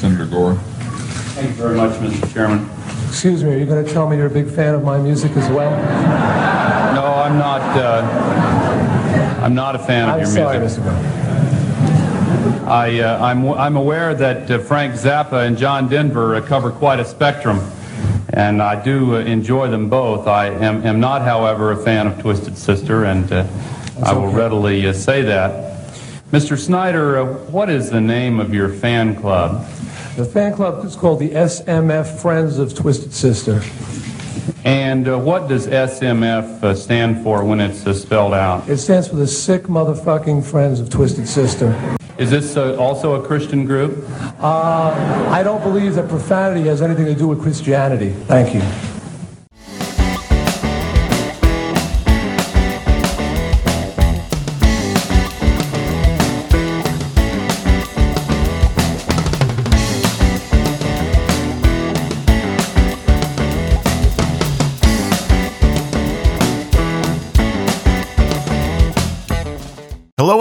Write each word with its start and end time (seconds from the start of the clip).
Senator 0.00 0.24
Gore. 0.24 0.54
Thank 1.34 1.48
you 1.48 1.54
very 1.56 1.76
much, 1.76 1.92
Mr. 2.00 2.32
Chairman. 2.32 2.68
Excuse 3.08 3.44
me, 3.44 3.52
are 3.52 3.58
you 3.58 3.66
going 3.66 3.84
to 3.84 3.92
tell 3.92 4.08
me 4.08 4.16
you're 4.16 4.28
a 4.28 4.30
big 4.30 4.48
fan 4.48 4.74
of 4.74 4.82
my 4.82 4.96
music 4.96 5.32
as 5.32 5.48
well? 5.50 5.70
No, 6.94 7.04
I'm 7.04 7.36
not. 7.36 7.60
Uh, 7.76 9.40
I'm 9.42 9.54
not 9.54 9.74
a 9.74 9.78
fan 9.78 10.08
of 10.08 10.14
I'm 10.14 10.20
your 10.20 10.26
sorry, 10.26 10.58
music. 10.58 10.82
Mr. 10.82 10.86
Gore. 10.86 11.20
I, 12.70 13.00
uh, 13.00 13.22
I'm, 13.22 13.46
I'm 13.48 13.76
aware 13.76 14.14
that 14.14 14.50
uh, 14.50 14.58
Frank 14.60 14.94
Zappa 14.94 15.46
and 15.46 15.58
John 15.58 15.88
Denver 15.88 16.36
uh, 16.36 16.40
cover 16.40 16.70
quite 16.70 17.00
a 17.00 17.04
spectrum, 17.04 17.60
and 18.30 18.62
I 18.62 18.82
do 18.82 19.16
uh, 19.16 19.18
enjoy 19.18 19.68
them 19.68 19.90
both. 19.90 20.26
I 20.26 20.46
am, 20.46 20.86
am 20.86 21.00
not, 21.00 21.22
however, 21.22 21.72
a 21.72 21.76
fan 21.76 22.06
of 22.06 22.18
Twisted 22.20 22.56
Sister, 22.56 23.04
and 23.04 23.30
uh, 23.32 23.46
I 24.02 24.12
will 24.14 24.28
okay. 24.28 24.36
readily 24.36 24.86
uh, 24.86 24.92
say 24.92 25.20
that. 25.22 25.69
Mr. 26.32 26.56
Snider, 26.56 27.18
uh, 27.18 27.24
what 27.50 27.68
is 27.68 27.90
the 27.90 28.00
name 28.00 28.38
of 28.38 28.54
your 28.54 28.68
fan 28.68 29.16
club? 29.16 29.66
The 30.14 30.24
fan 30.24 30.54
club 30.54 30.84
is 30.84 30.94
called 30.94 31.18
the 31.18 31.30
SMF 31.30 32.20
Friends 32.20 32.60
of 32.60 32.72
Twisted 32.72 33.12
Sister. 33.12 33.60
And 34.64 35.08
uh, 35.08 35.18
what 35.18 35.48
does 35.48 35.66
SMF 35.66 36.62
uh, 36.62 36.74
stand 36.76 37.24
for 37.24 37.44
when 37.44 37.58
it's 37.58 37.84
uh, 37.84 37.92
spelled 37.92 38.32
out? 38.32 38.68
It 38.68 38.76
stands 38.76 39.08
for 39.08 39.16
the 39.16 39.26
Sick 39.26 39.64
Motherfucking 39.64 40.48
Friends 40.48 40.78
of 40.78 40.88
Twisted 40.88 41.26
Sister. 41.26 41.74
Is 42.16 42.30
this 42.30 42.56
uh, 42.56 42.76
also 42.76 43.20
a 43.20 43.26
Christian 43.26 43.64
group? 43.64 44.04
Uh, 44.38 45.28
I 45.32 45.42
don't 45.42 45.64
believe 45.64 45.96
that 45.96 46.08
profanity 46.08 46.68
has 46.68 46.80
anything 46.80 47.06
to 47.06 47.14
do 47.16 47.26
with 47.26 47.42
Christianity. 47.42 48.10
Thank 48.10 48.54
you. 48.54 48.89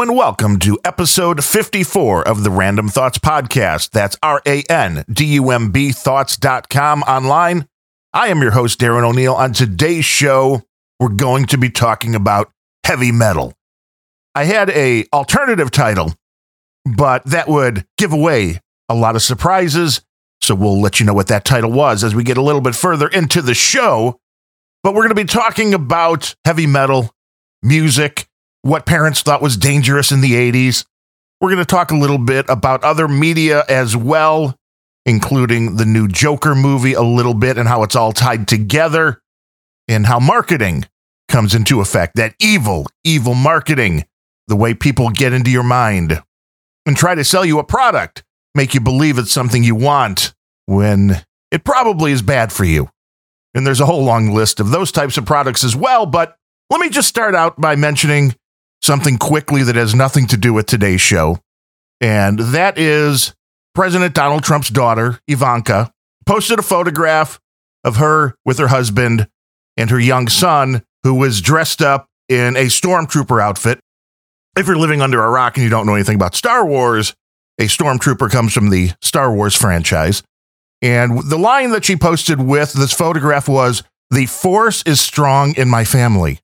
And 0.02 0.16
welcome 0.16 0.60
to 0.60 0.80
episode 0.86 1.44
54 1.44 2.26
of 2.26 2.46
the 2.46 2.50
Randumb 2.50 2.90
Thoughts 2.90 3.18
Podcast. 3.18 3.90
That's 3.90 4.16
R 4.24 4.42
A 4.46 4.64
N 4.70 5.04
D 5.12 5.26
U 5.34 5.52
M 5.52 5.72
B 5.72 5.92
thoughts.com 5.92 7.02
online. 7.02 7.68
I 8.14 8.30
am 8.30 8.42
your 8.42 8.52
host, 8.52 8.80
Darren 8.80 9.04
O'Neill. 9.04 9.34
On 9.34 9.52
today's 9.52 10.06
show, 10.06 10.62
we're 11.02 11.10
going 11.10 11.48
to 11.48 11.58
be 11.58 11.70
talking 11.70 12.16
about 12.16 12.50
heavy 12.86 13.12
metal. 13.12 13.54
I 14.34 14.46
had 14.46 14.70
a 14.70 15.04
alternative 15.12 15.70
title, 15.70 16.14
but 16.86 17.26
that 17.26 17.50
would 17.50 17.86
give 17.98 18.14
away 18.14 18.62
a 18.88 18.96
lot 18.96 19.18
of 19.18 19.22
surprises. 19.22 20.02
So 20.40 20.56
we'll 20.56 20.80
let 20.80 21.02
you 21.02 21.06
know 21.06 21.14
what 21.14 21.28
that 21.28 21.44
title 21.44 21.74
was 21.74 22.06
as 22.06 22.16
we 22.16 22.24
get 22.24 22.38
a 22.38 22.42
little 22.42 22.62
bit 22.62 22.76
further 22.76 23.10
into 23.10 23.42
the 23.42 23.54
show. 23.54 24.18
But 24.82 24.94
we're 24.94 25.04
going 25.04 25.10
to 25.10 25.16
be 25.16 25.26
talking 25.26 25.74
about 25.74 26.36
heavy 26.46 26.68
metal, 26.68 27.14
music, 27.62 28.29
what 28.62 28.86
parents 28.86 29.22
thought 29.22 29.42
was 29.42 29.58
dangerous 29.58 30.12
in 30.12 30.22
the 30.22 30.34
80s. 30.34 30.86
We're 31.42 31.50
going 31.50 31.60
to 31.60 31.66
talk 31.66 31.92
a 31.92 31.98
little 31.98 32.18
bit 32.18 32.46
about 32.50 32.84
other 32.84 33.08
media 33.08 33.64
as 33.70 33.96
well, 33.96 34.56
including 35.06 35.78
the 35.78 35.86
new 35.86 36.08
Joker 36.08 36.56
movie 36.56 36.94
a 36.94 37.02
little 37.02 37.34
bit 37.34 37.58
and 37.58 37.68
how 37.68 37.84
it's 37.84 37.96
all 37.96 38.12
tied 38.12 38.48
together 38.48 39.22
and 39.88 40.06
how 40.06 40.20
marketing 40.20 40.86
comes 41.30 41.56
into 41.56 41.80
effect. 41.80 42.16
That 42.16 42.36
evil, 42.40 42.88
evil 43.04 43.36
marketing, 43.36 44.06
the 44.48 44.58
way 44.58 44.74
people 44.74 45.10
get 45.10 45.32
into 45.32 45.52
your 45.52 45.64
mind 45.64 46.22
and 46.86 46.98
try 46.98 47.16
to 47.16 47.24
sell 47.24 47.46
you 47.46 47.60
a 47.60 47.64
product, 47.64 48.24
make 48.56 48.74
you 48.74 48.82
believe 48.82 49.18
it's 49.18 49.32
something 49.32 49.64
you 49.64 49.76
want 49.76 50.34
when 50.66 51.24
it 51.52 51.64
probably 51.64 52.12
is 52.12 52.22
bad 52.22 52.52
for 52.52 52.66
you. 52.66 52.90
And 53.54 53.66
there's 53.66 53.80
a 53.80 53.86
whole 53.86 54.04
long 54.04 54.32
list 54.32 54.60
of 54.60 54.72
those 54.72 54.92
types 54.92 55.18
of 55.18 55.26
products 55.26 55.64
as 55.64 55.76
well. 55.76 56.06
But 56.06 56.36
let 56.70 56.82
me 56.82 56.90
just 56.90 57.08
start 57.08 57.34
out 57.34 57.60
by 57.60 57.76
mentioning 57.76 58.36
something 58.82 59.18
quickly 59.18 59.64
that 59.64 59.76
has 59.76 59.94
nothing 59.94 60.28
to 60.28 60.38
do 60.38 60.54
with 60.54 60.66
today's 60.66 61.02
show. 61.02 61.40
And 62.02 62.40
that 62.40 62.78
is 62.78 63.34
President 63.76 64.16
Donald 64.16 64.44
Trump's 64.44 64.70
daughter, 64.70 65.20
Ivanka, 65.28 65.92
posted 66.26 66.60
a 66.60 66.64
photograph 66.64 67.40
of 67.84 67.98
her 67.98 68.36
with 68.46 68.58
her 68.60 68.68
husband 68.68 69.28
and 69.78 69.90
her 69.90 70.00
young 70.00 70.28
son, 70.28 70.84
who 71.04 71.14
was 71.14 71.42
dressed 71.42 71.82
up 71.82 72.08
in 72.28 72.56
a 72.58 72.66
stormtrooper 72.66 73.42
outfit. 73.42 73.80
If 74.58 74.68
you're 74.68 74.78
living 74.78 75.02
under 75.02 75.24
a 75.24 75.30
rock 75.30 75.56
and 75.56 75.64
you 75.64 75.70
don't 75.70 75.86
know 75.86 75.96
anything 75.96 76.16
about 76.16 76.36
Star 76.36 76.66
Wars, 76.66 77.16
a 77.60 77.64
stormtrooper 77.64 78.30
comes 78.30 78.54
from 78.54 78.70
the 78.70 78.92
Star 79.02 79.34
Wars 79.34 79.56
franchise. 79.56 80.24
And 80.82 81.30
the 81.30 81.38
line 81.38 81.72
that 81.72 81.86
she 81.86 81.96
posted 81.96 82.42
with 82.42 82.74
this 82.74 82.94
photograph 82.94 83.48
was, 83.48 83.84
The 84.12 84.26
force 84.26 84.84
is 84.84 85.02
strong 85.02 85.54
in 85.56 85.70
my 85.70 85.84
family. 85.84 86.40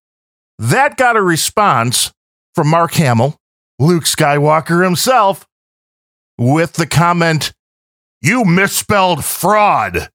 That 0.60 0.98
got 0.98 1.18
a 1.18 1.22
response 1.22 2.12
from 2.56 2.70
Mark 2.70 2.94
Hamill, 2.94 3.38
Luke 3.78 4.06
Skywalker 4.06 4.84
himself, 4.84 5.46
with 6.38 6.74
the 6.74 6.88
comment, 6.88 7.54
You 8.22 8.46
misspelled 8.46 9.24
fraud. 9.24 10.10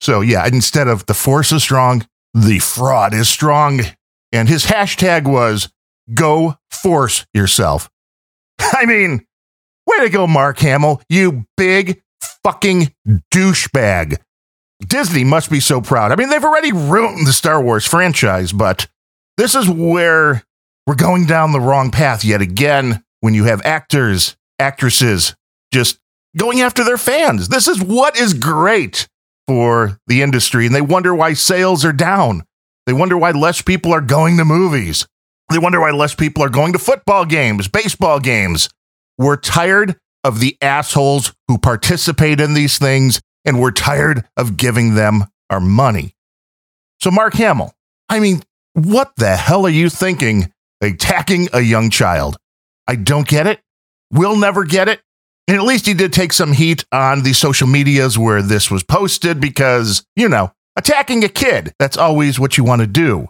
So, 0.00 0.20
yeah, 0.20 0.46
instead 0.46 0.88
of 0.88 1.06
the 1.06 1.14
force 1.14 1.52
is 1.52 1.62
strong, 1.62 2.06
the 2.34 2.58
fraud 2.58 3.14
is 3.14 3.28
strong. 3.28 3.80
And 4.32 4.48
his 4.48 4.66
hashtag 4.66 5.24
was 5.24 5.70
go 6.12 6.56
force 6.70 7.26
yourself. 7.32 7.90
I 8.60 8.84
mean, 8.84 9.26
way 9.86 10.00
to 10.00 10.10
go, 10.10 10.26
Mark 10.26 10.58
Hamill, 10.58 11.00
you 11.08 11.46
big 11.56 12.02
fucking 12.44 12.92
douchebag. 13.32 14.18
Disney 14.86 15.24
must 15.24 15.50
be 15.50 15.60
so 15.60 15.80
proud. 15.80 16.12
I 16.12 16.16
mean, 16.16 16.28
they've 16.28 16.44
already 16.44 16.72
ruined 16.72 17.26
the 17.26 17.32
Star 17.32 17.62
Wars 17.62 17.86
franchise, 17.86 18.52
but 18.52 18.86
this 19.38 19.54
is 19.54 19.68
where 19.68 20.44
we're 20.86 20.94
going 20.94 21.26
down 21.26 21.52
the 21.52 21.60
wrong 21.60 21.90
path 21.90 22.24
yet 22.24 22.40
again 22.40 23.02
when 23.20 23.34
you 23.34 23.44
have 23.44 23.60
actors, 23.64 24.36
actresses 24.58 25.34
just 25.72 25.98
going 26.36 26.60
after 26.60 26.84
their 26.84 26.98
fans. 26.98 27.48
This 27.48 27.66
is 27.66 27.82
what 27.82 28.16
is 28.16 28.34
great 28.34 29.08
for 29.46 29.98
the 30.06 30.22
industry, 30.22 30.66
and 30.66 30.74
they 30.74 30.80
wonder 30.80 31.14
why 31.14 31.32
sales 31.32 31.84
are 31.84 31.92
down. 31.92 32.44
They 32.86 32.92
wonder 32.92 33.18
why 33.18 33.32
less 33.32 33.62
people 33.62 33.92
are 33.92 34.00
going 34.00 34.36
to 34.36 34.44
movies. 34.44 35.06
They 35.50 35.58
wonder 35.58 35.80
why 35.80 35.90
less 35.90 36.14
people 36.14 36.42
are 36.42 36.48
going 36.48 36.72
to 36.72 36.78
football 36.78 37.24
games, 37.24 37.68
baseball 37.68 38.20
games. 38.20 38.68
We're 39.18 39.36
tired 39.36 39.96
of 40.24 40.40
the 40.40 40.56
assholes 40.60 41.32
who 41.48 41.58
participate 41.58 42.40
in 42.40 42.54
these 42.54 42.78
things, 42.78 43.20
and 43.44 43.60
we're 43.60 43.70
tired 43.70 44.24
of 44.36 44.56
giving 44.56 44.94
them 44.94 45.24
our 45.50 45.60
money. 45.60 46.14
So, 47.00 47.10
Mark 47.10 47.34
Hamill, 47.34 47.72
I 48.08 48.20
mean, 48.20 48.42
what 48.72 49.12
the 49.16 49.36
hell 49.36 49.66
are 49.66 49.70
you 49.70 49.88
thinking 49.88 50.52
attacking 50.80 51.48
a 51.52 51.60
young 51.60 51.90
child? 51.90 52.36
I 52.86 52.96
don't 52.96 53.26
get 53.26 53.46
it. 53.46 53.60
We'll 54.10 54.36
never 54.36 54.64
get 54.64 54.88
it. 54.88 55.00
And 55.48 55.56
at 55.56 55.62
least 55.62 55.86
he 55.86 55.94
did 55.94 56.12
take 56.12 56.32
some 56.32 56.52
heat 56.52 56.84
on 56.90 57.22
the 57.22 57.32
social 57.32 57.68
medias 57.68 58.18
where 58.18 58.42
this 58.42 58.70
was 58.70 58.82
posted 58.82 59.40
because, 59.40 60.04
you 60.16 60.28
know, 60.28 60.52
attacking 60.76 61.24
a 61.24 61.28
kid, 61.28 61.72
that's 61.78 61.96
always 61.96 62.40
what 62.40 62.56
you 62.56 62.64
want 62.64 62.80
to 62.80 62.86
do. 62.86 63.28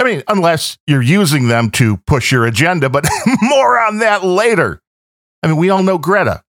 I 0.00 0.04
mean, 0.04 0.22
unless 0.28 0.78
you're 0.86 1.02
using 1.02 1.48
them 1.48 1.70
to 1.72 1.96
push 1.98 2.32
your 2.32 2.46
agenda, 2.46 2.88
but 2.88 3.06
more 3.42 3.78
on 3.80 3.98
that 3.98 4.24
later. 4.24 4.80
I 5.42 5.48
mean, 5.48 5.56
we 5.56 5.70
all 5.70 5.82
know 5.82 5.98
Greta, 5.98 6.42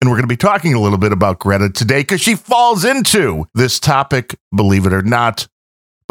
and 0.00 0.10
we're 0.10 0.16
going 0.16 0.28
to 0.28 0.32
be 0.32 0.36
talking 0.36 0.74
a 0.74 0.80
little 0.80 0.98
bit 0.98 1.12
about 1.12 1.38
Greta 1.38 1.70
today 1.70 2.00
because 2.00 2.20
she 2.20 2.34
falls 2.34 2.84
into 2.84 3.46
this 3.54 3.78
topic, 3.78 4.36
believe 4.54 4.86
it 4.86 4.92
or 4.92 5.02
not. 5.02 5.46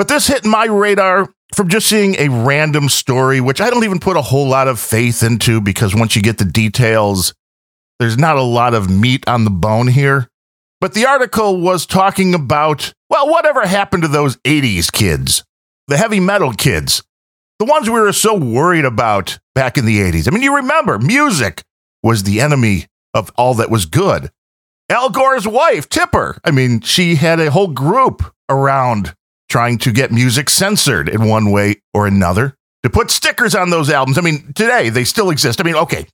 But 0.01 0.07
this 0.07 0.25
hit 0.25 0.43
my 0.43 0.65
radar 0.65 1.31
from 1.53 1.69
just 1.69 1.87
seeing 1.87 2.15
a 2.15 2.27
random 2.27 2.89
story, 2.89 3.39
which 3.39 3.61
I 3.61 3.69
don't 3.69 3.83
even 3.83 3.99
put 3.99 4.17
a 4.17 4.21
whole 4.23 4.47
lot 4.47 4.67
of 4.67 4.79
faith 4.79 5.21
into 5.21 5.61
because 5.61 5.93
once 5.93 6.15
you 6.15 6.23
get 6.23 6.39
the 6.39 6.43
details, 6.43 7.35
there's 7.99 8.17
not 8.17 8.35
a 8.35 8.41
lot 8.41 8.73
of 8.73 8.89
meat 8.89 9.23
on 9.27 9.43
the 9.43 9.51
bone 9.51 9.85
here. 9.85 10.27
But 10.79 10.95
the 10.95 11.05
article 11.05 11.61
was 11.61 11.85
talking 11.85 12.33
about, 12.33 12.95
well, 13.11 13.29
whatever 13.29 13.61
happened 13.61 14.01
to 14.01 14.09
those 14.09 14.37
80s 14.37 14.91
kids, 14.91 15.43
the 15.87 15.97
heavy 15.97 16.19
metal 16.19 16.53
kids, 16.53 17.03
the 17.59 17.65
ones 17.65 17.87
we 17.87 17.99
were 17.99 18.11
so 18.11 18.35
worried 18.35 18.85
about 18.85 19.37
back 19.53 19.77
in 19.77 19.85
the 19.85 19.99
80s. 19.99 20.27
I 20.27 20.31
mean, 20.31 20.41
you 20.41 20.55
remember 20.55 20.97
music 20.97 21.61
was 22.01 22.23
the 22.23 22.41
enemy 22.41 22.87
of 23.13 23.31
all 23.35 23.53
that 23.53 23.69
was 23.69 23.85
good. 23.85 24.31
Al 24.89 25.11
Gore's 25.11 25.47
wife, 25.47 25.87
Tipper, 25.89 26.39
I 26.43 26.49
mean, 26.49 26.81
she 26.81 27.13
had 27.13 27.39
a 27.39 27.51
whole 27.51 27.67
group 27.67 28.23
around 28.49 29.13
trying 29.51 29.77
to 29.77 29.91
get 29.91 30.11
music 30.11 30.49
censored 30.49 31.09
in 31.09 31.27
one 31.27 31.51
way 31.51 31.75
or 31.93 32.07
another 32.07 32.55
to 32.83 32.89
put 32.89 33.11
stickers 33.11 33.53
on 33.53 33.69
those 33.69 33.89
albums. 33.89 34.17
I 34.17 34.21
mean, 34.21 34.53
today 34.53 34.89
they 34.89 35.03
still 35.03 35.29
exist. 35.29 35.59
I 35.59 35.65
mean, 35.65 35.75
okay, 35.75 36.07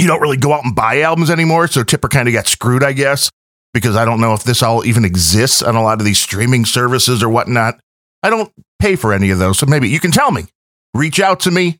you 0.00 0.08
don't 0.08 0.20
really 0.20 0.36
go 0.36 0.52
out 0.52 0.64
and 0.64 0.74
buy 0.74 1.00
albums 1.02 1.30
anymore, 1.30 1.68
so 1.68 1.84
Tipper 1.84 2.08
kind 2.08 2.26
of 2.26 2.34
got 2.34 2.48
screwed, 2.48 2.82
I 2.82 2.92
guess, 2.92 3.30
because 3.72 3.94
I 3.94 4.04
don't 4.04 4.20
know 4.20 4.34
if 4.34 4.42
this 4.42 4.64
all 4.64 4.84
even 4.84 5.04
exists 5.04 5.62
on 5.62 5.76
a 5.76 5.82
lot 5.82 6.00
of 6.00 6.04
these 6.04 6.18
streaming 6.18 6.64
services 6.64 7.22
or 7.22 7.28
whatnot. 7.28 7.78
I 8.24 8.30
don't 8.30 8.52
pay 8.80 8.96
for 8.96 9.12
any 9.12 9.30
of 9.30 9.38
those, 9.38 9.58
so 9.58 9.66
maybe 9.66 9.88
you 9.88 10.00
can 10.00 10.10
tell 10.10 10.32
me. 10.32 10.46
Reach 10.92 11.20
out 11.20 11.40
to 11.40 11.50
me. 11.52 11.78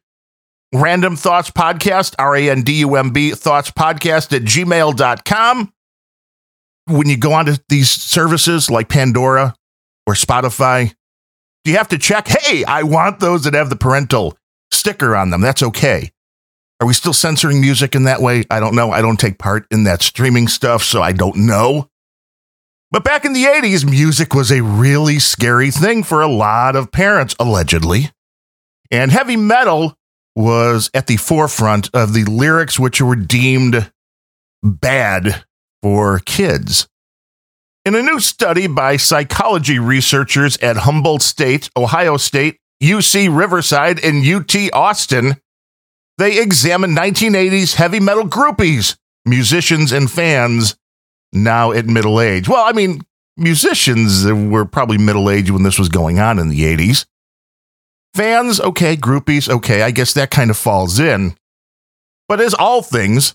Randumb 0.73 1.19
Thoughts 1.19 1.51
Podcast, 1.51 2.15
R 2.19 2.37
A 2.37 2.49
N 2.49 2.63
D 2.63 2.75
U 2.81 2.95
M 2.95 3.11
B 3.11 3.33
Thoughts 3.33 3.73
Podcast 3.73 4.35
at 4.35 4.43
gmail.com. 4.43 5.73
when 6.87 7.09
you 7.09 7.17
go 7.17 7.33
onto 7.33 7.57
these 7.69 7.91
services 7.91 8.71
like 8.71 8.89
Pandora 8.89 9.55
or 10.13 10.15
Spotify, 10.15 10.95
do 11.65 11.71
you 11.71 11.79
have 11.79 11.89
to 11.89 11.99
check, 11.99 12.29
hey, 12.29 12.65
I 12.65 12.83
want 12.83 13.19
those 13.19 13.45
that 13.45 13.55
have 13.55 13.71
the 13.71 13.77
parental 13.77 14.37
sticker 14.71 15.17
on 15.17 15.31
them? 15.31 15.41
That's 15.41 15.63
okay. 15.63 16.11
Are 16.81 16.87
we 16.87 16.93
still 16.93 17.15
censoring 17.15 17.63
music 17.63 17.95
in 17.95 18.05
that 18.05 18.21
way? 18.21 18.45
I 18.51 18.61
don't 18.61 18.75
know. 18.75 18.91
I 18.91 19.01
don't 19.01 19.19
take 19.19 19.39
part 19.39 19.67
in 19.71 19.85
that 19.85 20.03
streaming 20.03 20.49
stuff, 20.49 20.83
so 20.83 21.01
I 21.01 21.13
don't 21.13 21.47
know. 21.47 21.89
But 22.91 23.05
back 23.05 23.25
in 23.25 23.33
the 23.33 23.45
80s, 23.45 23.89
music 23.89 24.35
was 24.35 24.53
a 24.53 24.63
really 24.63 25.19
scary 25.19 25.71
thing 25.71 26.03
for 26.03 26.21
a 26.21 26.27
lot 26.27 26.77
of 26.77 26.93
parents, 26.93 27.35
allegedly. 27.41 28.11
And 28.91 29.11
heavy 29.11 29.37
metal 29.37 29.97
was 30.37 30.91
at 30.93 31.07
the 31.07 31.17
forefront 31.17 31.89
of 31.95 32.13
the 32.13 32.25
lyrics 32.25 32.79
which 32.79 33.01
were 33.01 33.17
deemed 33.17 33.91
bad 34.63 35.45
for 35.83 36.19
kids. 36.19 36.87
In 37.85 37.97
a 37.97 38.03
new 38.03 38.21
study 38.21 38.69
by 38.69 38.97
psychology 38.97 39.81
researchers 39.81 40.57
at 40.59 40.77
Humboldt 40.77 41.21
State, 41.21 41.69
Ohio 41.77 42.17
State, 42.17 42.59
UC 42.81 43.37
Riverside, 43.37 43.99
and 44.05 44.25
UT 44.25 44.55
Austin, 44.73 45.35
they 46.17 46.41
examined 46.41 46.97
1980s 46.97 47.75
heavy 47.75 47.99
metal 47.99 48.23
groupies, 48.23 48.97
musicians, 49.27 49.91
and 49.91 50.09
fans 50.09 50.77
now 51.33 51.73
at 51.73 51.87
middle 51.87 52.21
age. 52.21 52.49
Well, 52.49 52.65
I 52.65 52.71
mean, 52.71 53.01
musicians 53.37 54.27
were 54.27 54.65
probably 54.65 54.99
middle 54.99 55.29
age 55.29 55.51
when 55.51 55.65
this 55.65 55.79
was 55.79 55.89
going 55.89 56.21
on 56.21 56.39
in 56.39 56.51
the 56.51 56.63
80s. 56.63 57.05
Fans, 58.15 58.61
okay, 58.61 58.97
groupies, 58.97 59.49
okay, 59.49 59.83
I 59.83 59.91
guess 59.91 60.15
that 60.15 60.31
kind 60.31 60.51
of 60.51 60.57
falls 60.57 61.01
in. 61.01 61.35
But 62.29 62.41
as 62.41 62.55
all 62.55 62.83
things, 62.83 63.35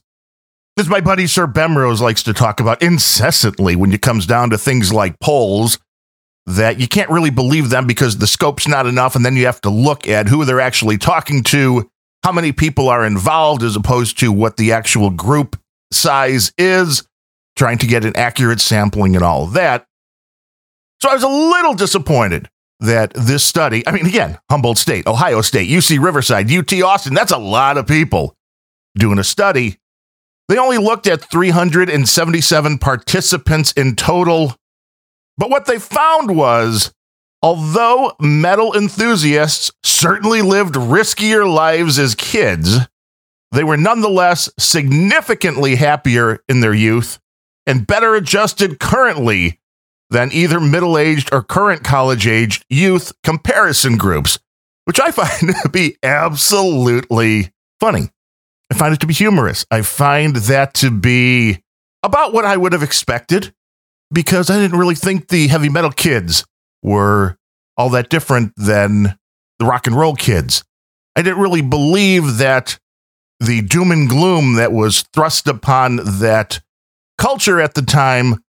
as 0.77 0.87
my 0.87 1.01
buddy 1.01 1.27
Sir 1.27 1.47
Bemrose 1.47 2.01
likes 2.01 2.23
to 2.23 2.33
talk 2.33 2.59
about 2.59 2.81
incessantly 2.81 3.75
when 3.75 3.91
it 3.91 4.01
comes 4.01 4.25
down 4.25 4.51
to 4.51 4.57
things 4.57 4.93
like 4.93 5.19
polls, 5.19 5.79
that 6.45 6.79
you 6.79 6.87
can't 6.87 7.09
really 7.09 7.29
believe 7.29 7.69
them 7.69 7.87
because 7.87 8.17
the 8.17 8.27
scope's 8.27 8.67
not 8.67 8.85
enough, 8.85 9.15
and 9.15 9.25
then 9.25 9.35
you 9.35 9.45
have 9.45 9.61
to 9.61 9.69
look 9.69 10.07
at 10.07 10.27
who 10.27 10.45
they're 10.45 10.61
actually 10.61 10.97
talking 10.97 11.43
to, 11.43 11.89
how 12.23 12.31
many 12.31 12.51
people 12.51 12.87
are 12.89 13.05
involved, 13.05 13.63
as 13.63 13.75
opposed 13.75 14.19
to 14.19 14.31
what 14.31 14.57
the 14.57 14.71
actual 14.71 15.09
group 15.09 15.59
size 15.91 16.53
is, 16.57 17.05
trying 17.57 17.77
to 17.79 17.87
get 17.87 18.05
an 18.05 18.15
accurate 18.15 18.61
sampling 18.61 19.15
and 19.15 19.25
all 19.25 19.43
of 19.43 19.53
that. 19.53 19.85
So 21.01 21.09
I 21.09 21.13
was 21.13 21.23
a 21.23 21.27
little 21.27 21.73
disappointed 21.73 22.49
that 22.79 23.13
this 23.13 23.43
study, 23.43 23.85
I 23.87 23.91
mean, 23.91 24.05
again, 24.05 24.37
Humboldt 24.49 24.77
State, 24.77 25.07
Ohio 25.07 25.41
State, 25.41 25.69
UC 25.69 26.03
Riverside, 26.03 26.51
UT 26.51 26.71
Austin, 26.81 27.13
that's 27.13 27.31
a 27.31 27.37
lot 27.37 27.77
of 27.77 27.87
people 27.87 28.35
doing 28.95 29.19
a 29.19 29.23
study. 29.23 29.77
They 30.47 30.57
only 30.57 30.77
looked 30.77 31.07
at 31.07 31.29
377 31.29 32.77
participants 32.77 33.71
in 33.73 33.95
total. 33.95 34.55
But 35.37 35.49
what 35.49 35.65
they 35.65 35.79
found 35.79 36.35
was 36.35 36.93
although 37.41 38.13
metal 38.19 38.75
enthusiasts 38.75 39.71
certainly 39.83 40.41
lived 40.41 40.75
riskier 40.75 41.51
lives 41.51 41.99
as 41.99 42.15
kids, 42.15 42.77
they 43.51 43.63
were 43.63 43.77
nonetheless 43.77 44.49
significantly 44.57 45.75
happier 45.75 46.39
in 46.47 46.61
their 46.61 46.73
youth 46.73 47.19
and 47.65 47.87
better 47.87 48.15
adjusted 48.15 48.79
currently 48.79 49.59
than 50.09 50.31
either 50.31 50.59
middle 50.59 50.97
aged 50.97 51.33
or 51.33 51.43
current 51.43 51.83
college 51.83 52.25
aged 52.25 52.65
youth 52.69 53.11
comparison 53.23 53.97
groups, 53.97 54.39
which 54.85 54.99
I 54.99 55.11
find 55.11 55.53
to 55.63 55.69
be 55.69 55.97
absolutely 56.01 57.51
funny. 57.79 58.09
I 58.71 58.75
find 58.75 58.93
it 58.93 58.99
to 59.01 59.07
be 59.07 59.13
humorous. 59.13 59.65
I 59.71 59.81
find 59.81 60.35
that 60.35 60.73
to 60.75 60.91
be 60.91 61.61
about 62.03 62.33
what 62.33 62.45
I 62.45 62.57
would 62.57 62.73
have 62.73 62.83
expected 62.83 63.53
because 64.11 64.49
I 64.49 64.57
didn't 64.59 64.79
really 64.79 64.95
think 64.95 65.27
the 65.27 65.47
heavy 65.47 65.69
metal 65.69 65.91
kids 65.91 66.45
were 66.81 67.37
all 67.77 67.89
that 67.89 68.09
different 68.09 68.53
than 68.55 69.17
the 69.59 69.65
rock 69.65 69.87
and 69.87 69.95
roll 69.95 70.15
kids. 70.15 70.63
I 71.15 71.21
didn't 71.21 71.39
really 71.39 71.61
believe 71.61 72.37
that 72.37 72.79
the 73.39 73.61
doom 73.61 73.91
and 73.91 74.09
gloom 74.09 74.55
that 74.55 74.71
was 74.71 75.03
thrust 75.13 75.47
upon 75.47 75.97
that 76.19 76.59
culture 77.17 77.59
at 77.59 77.73
the 77.73 77.81
time 77.81 78.43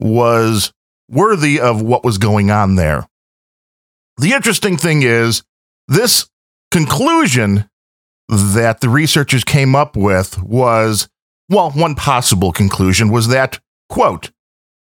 was 0.00 0.72
worthy 1.10 1.60
of 1.60 1.82
what 1.82 2.04
was 2.04 2.18
going 2.18 2.50
on 2.50 2.76
there. 2.76 3.06
The 4.18 4.32
interesting 4.32 4.76
thing 4.76 5.02
is, 5.02 5.42
this 5.86 6.28
conclusion 6.70 7.67
that 8.28 8.80
the 8.80 8.88
researchers 8.88 9.44
came 9.44 9.74
up 9.74 9.96
with 9.96 10.40
was 10.42 11.08
well, 11.48 11.70
one 11.70 11.94
possible 11.94 12.52
conclusion 12.52 13.08
was 13.08 13.28
that, 13.28 13.58
quote, 13.88 14.30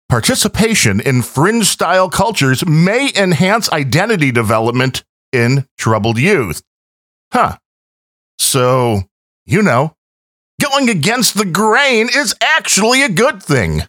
participation 0.08 1.00
in 1.00 1.24
fringe 1.24 1.66
style 1.66 2.10
cultures 2.10 2.66
may 2.66 3.12
enhance 3.16 3.72
identity 3.72 4.32
development 4.32 5.04
in 5.32 5.66
troubled 5.78 6.20
youth. 6.20 6.62
Huh. 7.32 7.58
So, 8.38 9.02
you 9.46 9.64
know, 9.64 9.96
going 10.62 10.90
against 10.90 11.36
the 11.36 11.46
grain 11.46 12.10
is 12.16 12.36
actually 12.42 13.02
a 13.02 13.10
good 13.10 13.42
thing. 13.42 13.82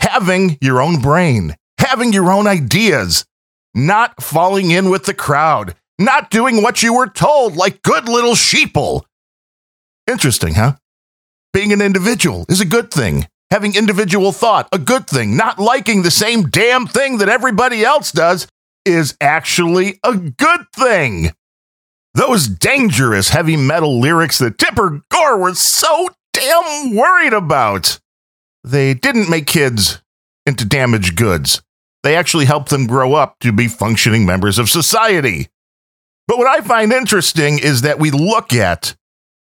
Having 0.00 0.56
your 0.62 0.80
own 0.80 1.02
brain, 1.02 1.54
having 1.78 2.14
your 2.14 2.32
own 2.32 2.46
ideas, 2.46 3.26
not 3.74 4.22
falling 4.22 4.70
in 4.70 4.88
with 4.88 5.04
the 5.04 5.14
crowd, 5.14 5.74
not 5.98 6.30
doing 6.30 6.62
what 6.62 6.82
you 6.82 6.94
were 6.94 7.08
told 7.08 7.56
like 7.56 7.82
good 7.82 8.08
little 8.08 8.34
sheeple. 8.34 9.02
Interesting, 10.06 10.54
huh? 10.54 10.74
Being 11.52 11.72
an 11.72 11.80
individual 11.80 12.44
is 12.48 12.60
a 12.60 12.66
good 12.66 12.90
thing. 12.90 13.28
Having 13.50 13.76
individual 13.76 14.32
thought, 14.32 14.68
a 14.72 14.78
good 14.78 15.06
thing. 15.06 15.36
Not 15.36 15.58
liking 15.58 16.02
the 16.02 16.10
same 16.10 16.48
damn 16.48 16.86
thing 16.86 17.18
that 17.18 17.28
everybody 17.28 17.84
else 17.84 18.10
does 18.10 18.48
is 18.84 19.16
actually 19.20 20.00
a 20.02 20.16
good 20.16 20.66
thing. 20.74 21.32
Those 22.14 22.46
dangerous 22.46 23.30
heavy 23.30 23.56
metal 23.56 24.00
lyrics 24.00 24.38
that 24.38 24.58
Tipper 24.58 25.02
Gore 25.10 25.38
was 25.38 25.60
so 25.60 26.08
damn 26.32 26.94
worried 26.94 27.32
about. 27.32 27.98
They 28.62 28.94
didn't 28.94 29.30
make 29.30 29.46
kids 29.46 30.02
into 30.46 30.64
damaged 30.64 31.16
goods. 31.16 31.62
They 32.02 32.16
actually 32.16 32.44
helped 32.44 32.70
them 32.70 32.86
grow 32.86 33.14
up 33.14 33.38
to 33.40 33.52
be 33.52 33.68
functioning 33.68 34.26
members 34.26 34.58
of 34.58 34.68
society. 34.68 35.48
But 36.26 36.38
what 36.38 36.46
I 36.46 36.62
find 36.62 36.92
interesting 36.92 37.58
is 37.58 37.82
that 37.82 37.98
we 37.98 38.10
look 38.10 38.52
at 38.52 38.96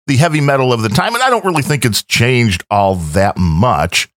the 0.08 0.18
heavy 0.18 0.42
metal 0.42 0.74
of 0.74 0.81
the 0.81 0.90
time, 0.90 1.14
and 1.14 1.24
I 1.24 1.30
don't 1.30 1.46
really 1.46 1.62
think 1.62 1.86
it's 1.86 2.04
changed 2.04 2.64
all 2.70 2.96
that 2.96 3.38
much. 3.38 4.10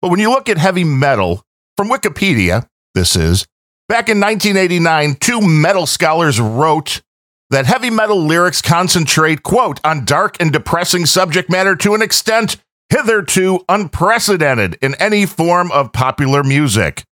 But 0.00 0.10
when 0.10 0.20
you 0.20 0.30
look 0.30 0.48
at 0.48 0.58
heavy 0.58 0.84
metal 0.84 1.44
from 1.76 1.88
Wikipedia, 1.88 2.66
this 2.94 3.16
is 3.16 3.46
back 3.88 4.08
in 4.08 4.18
1989, 4.20 5.16
two 5.16 5.40
metal 5.40 5.86
scholars 5.86 6.40
wrote 6.40 7.02
that 7.50 7.66
heavy 7.66 7.90
metal 7.90 8.20
lyrics 8.20 8.60
concentrate, 8.60 9.42
quote, 9.42 9.78
on 9.84 10.04
dark 10.04 10.36
and 10.40 10.52
depressing 10.52 11.06
subject 11.06 11.50
matter 11.50 11.76
to 11.76 11.94
an 11.94 12.02
extent 12.02 12.56
hitherto 12.88 13.60
unprecedented 13.68 14.76
in 14.82 14.94
any 14.96 15.26
form 15.26 15.70
of 15.72 15.92
popular 15.92 16.42
music. 16.42 17.04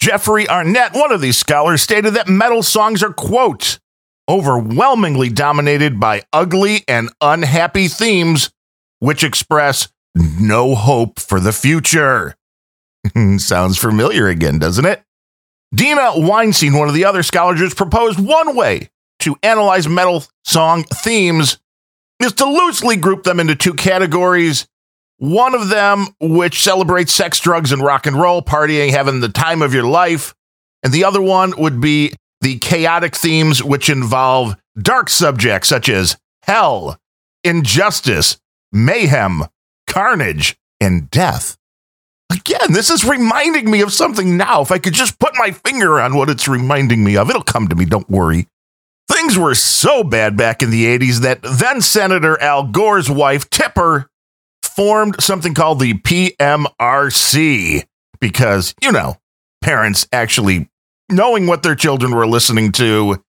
Jeffrey 0.00 0.48
Arnett, 0.48 0.94
one 0.94 1.12
of 1.12 1.20
these 1.20 1.36
scholars, 1.36 1.82
stated 1.82 2.14
that 2.14 2.28
metal 2.28 2.62
songs 2.62 3.02
are, 3.02 3.12
quote, 3.12 3.78
overwhelmingly 4.28 5.28
dominated 5.30 5.98
by 5.98 6.22
ugly 6.32 6.84
and 6.86 7.10
unhappy 7.20 7.88
themes 7.88 8.50
which 9.00 9.24
express 9.24 9.88
no 10.14 10.74
hope 10.74 11.18
for 11.20 11.40
the 11.40 11.52
future. 11.52 12.34
Sounds 13.38 13.78
familiar 13.78 14.28
again, 14.28 14.58
doesn't 14.58 14.84
it? 14.84 15.02
Deena 15.74 16.12
Weinstein, 16.16 16.74
one 16.74 16.88
of 16.88 16.94
the 16.94 17.04
other 17.04 17.22
scholars, 17.22 17.74
proposed 17.74 18.18
one 18.18 18.56
way 18.56 18.88
to 19.20 19.36
analyze 19.42 19.88
metal 19.88 20.24
song 20.44 20.84
themes 20.84 21.58
is 22.20 22.32
to 22.34 22.46
loosely 22.46 22.96
group 22.96 23.22
them 23.24 23.38
into 23.38 23.54
two 23.54 23.74
categories. 23.74 24.66
One 25.18 25.54
of 25.54 25.68
them, 25.68 26.06
which 26.20 26.62
celebrates 26.62 27.12
sex, 27.12 27.40
drugs, 27.40 27.72
and 27.72 27.82
rock 27.82 28.06
and 28.06 28.18
roll, 28.18 28.40
partying, 28.40 28.90
having 28.90 29.20
the 29.20 29.28
time 29.28 29.62
of 29.62 29.74
your 29.74 29.84
life. 29.84 30.34
And 30.82 30.92
the 30.92 31.04
other 31.04 31.20
one 31.20 31.54
would 31.58 31.80
be 31.80 32.12
the 32.40 32.58
chaotic 32.58 33.16
themes 33.16 33.62
which 33.62 33.90
involve 33.90 34.56
dark 34.80 35.10
subjects 35.10 35.68
such 35.68 35.88
as 35.88 36.16
hell, 36.42 36.98
injustice, 37.44 38.38
mayhem, 38.72 39.44
carnage, 39.86 40.56
and 40.80 41.10
death. 41.10 41.56
Again, 42.30 42.72
this 42.72 42.90
is 42.90 43.04
reminding 43.04 43.70
me 43.70 43.80
of 43.80 43.92
something 43.92 44.36
now. 44.36 44.60
If 44.60 44.70
I 44.70 44.78
could 44.78 44.92
just 44.92 45.18
put 45.18 45.32
my 45.36 45.50
finger 45.50 45.98
on 46.00 46.14
what 46.14 46.28
it's 46.28 46.46
reminding 46.46 47.02
me 47.02 47.16
of, 47.16 47.30
it'll 47.30 47.42
come 47.42 47.68
to 47.68 47.74
me, 47.74 47.84
don't 47.84 48.08
worry. 48.10 48.46
Things 49.10 49.38
were 49.38 49.54
so 49.54 50.04
bad 50.04 50.36
back 50.36 50.62
in 50.62 50.70
the 50.70 50.84
80s 50.84 51.20
that 51.22 51.40
then 51.42 51.80
Senator 51.80 52.38
Al 52.40 52.64
Gore's 52.64 53.10
wife, 53.10 53.48
Tipper, 53.48 54.10
formed 54.62 55.16
something 55.20 55.54
called 55.54 55.80
the 55.80 55.94
PMRC 55.94 57.84
because, 58.20 58.74
you 58.82 58.92
know, 58.92 59.16
parents 59.62 60.06
actually 60.12 60.68
knowing 61.10 61.46
what 61.46 61.62
their 61.62 61.74
children 61.74 62.14
were 62.14 62.26
listening 62.26 62.72
to 62.72 63.22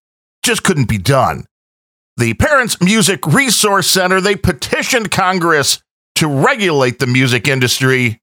just 0.43 0.63
couldn't 0.63 0.89
be 0.89 0.97
done. 0.97 1.45
The 2.17 2.33
Parents 2.33 2.81
Music 2.81 3.25
Resource 3.25 3.89
Center, 3.89 4.19
they 4.19 4.35
petitioned 4.35 5.11
Congress 5.11 5.81
to 6.15 6.27
regulate 6.27 6.99
the 6.99 7.07
music 7.07 7.47
industry. 7.47 8.19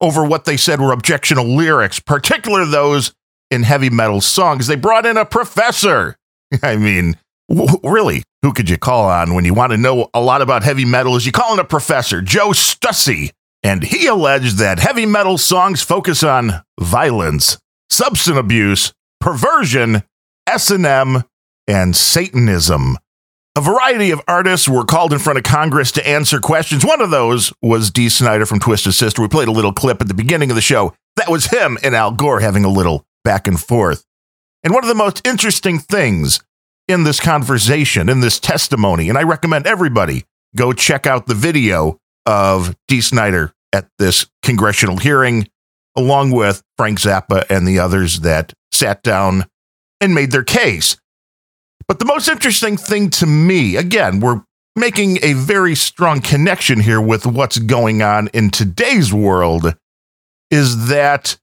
over 0.00 0.24
what 0.24 0.44
they 0.44 0.56
said 0.56 0.80
were 0.80 0.92
objectionable 0.92 1.56
lyrics, 1.56 1.98
particularly 1.98 2.70
those 2.70 3.12
in 3.50 3.64
heavy 3.64 3.90
metal 3.90 4.20
songs. 4.20 4.66
They 4.68 4.76
brought 4.76 5.06
in 5.06 5.16
a 5.16 5.24
professor. 5.24 6.16
I 6.62 6.76
mean, 6.76 7.16
w- 7.48 7.78
really, 7.82 8.22
who 8.42 8.52
could 8.52 8.70
you 8.70 8.78
call 8.78 9.08
on 9.08 9.34
when 9.34 9.44
you 9.44 9.54
want 9.54 9.72
to 9.72 9.76
know 9.76 10.08
a 10.14 10.20
lot 10.20 10.40
about 10.40 10.62
heavy 10.62 10.84
metal? 10.84 11.16
Is 11.16 11.26
you 11.26 11.32
call 11.32 11.52
in 11.52 11.58
a 11.58 11.64
professor, 11.64 12.22
Joe 12.22 12.50
Stuessy, 12.50 13.30
and 13.64 13.82
he 13.82 14.06
alleged 14.06 14.58
that 14.58 14.78
heavy 14.78 15.04
metal 15.06 15.36
songs 15.36 15.82
focus 15.82 16.22
on 16.22 16.62
violence, 16.80 17.58
substance 17.90 18.36
abuse, 18.36 18.92
perversion, 19.20 20.02
S&M, 20.46 21.24
and 21.66 21.96
Satanism. 21.96 22.96
A 23.56 23.60
variety 23.60 24.12
of 24.12 24.20
artists 24.28 24.68
were 24.68 24.84
called 24.84 25.12
in 25.12 25.18
front 25.18 25.38
of 25.38 25.44
Congress 25.44 25.90
to 25.92 26.08
answer 26.08 26.38
questions. 26.38 26.84
One 26.84 27.00
of 27.00 27.10
those 27.10 27.52
was 27.60 27.90
Dee 27.90 28.08
Snider 28.08 28.46
from 28.46 28.60
Twisted 28.60 28.94
Sister. 28.94 29.20
We 29.20 29.28
played 29.28 29.48
a 29.48 29.52
little 29.52 29.72
clip 29.72 30.00
at 30.00 30.08
the 30.08 30.14
beginning 30.14 30.50
of 30.50 30.54
the 30.54 30.62
show. 30.62 30.94
That 31.16 31.28
was 31.28 31.46
him 31.46 31.76
and 31.82 31.96
Al 31.96 32.12
Gore 32.12 32.40
having 32.40 32.64
a 32.64 32.70
little 32.70 33.04
back 33.24 33.48
and 33.48 33.60
forth. 33.60 34.04
And 34.62 34.72
one 34.72 34.84
of 34.84 34.88
the 34.88 34.94
most 34.94 35.26
interesting 35.26 35.78
things 35.78 36.40
in 36.86 37.04
this 37.04 37.20
conversation, 37.20 38.08
in 38.08 38.20
this 38.20 38.38
testimony, 38.38 39.08
and 39.08 39.18
I 39.18 39.22
recommend 39.22 39.66
everybody 39.66 40.24
go 40.56 40.72
check 40.72 41.06
out 41.06 41.26
the 41.26 41.34
video 41.34 41.98
of 42.26 42.76
Dee 42.86 43.00
Snider 43.00 43.52
at 43.72 43.88
this 43.98 44.26
congressional 44.42 44.98
hearing, 44.98 45.48
along 45.98 46.30
with 46.30 46.62
Frank 46.76 47.00
Zappa 47.00 47.44
and 47.50 47.66
the 47.66 47.78
others 47.78 48.20
that 48.20 48.52
sat 48.72 49.02
down 49.02 49.46
and 50.00 50.14
made 50.14 50.30
their 50.30 50.44
case. 50.44 50.96
But 51.88 51.98
the 51.98 52.04
most 52.04 52.28
interesting 52.28 52.76
thing 52.76 53.10
to 53.10 53.26
me, 53.26 53.76
again, 53.76 54.20
we're 54.20 54.42
making 54.76 55.18
a 55.22 55.32
very 55.32 55.74
strong 55.74 56.20
connection 56.20 56.80
here 56.80 57.00
with 57.00 57.26
what's 57.26 57.58
going 57.58 58.00
on 58.00 58.28
in 58.28 58.50
today's 58.50 59.12
world, 59.12 59.74
is 60.50 60.86
that 60.88 61.36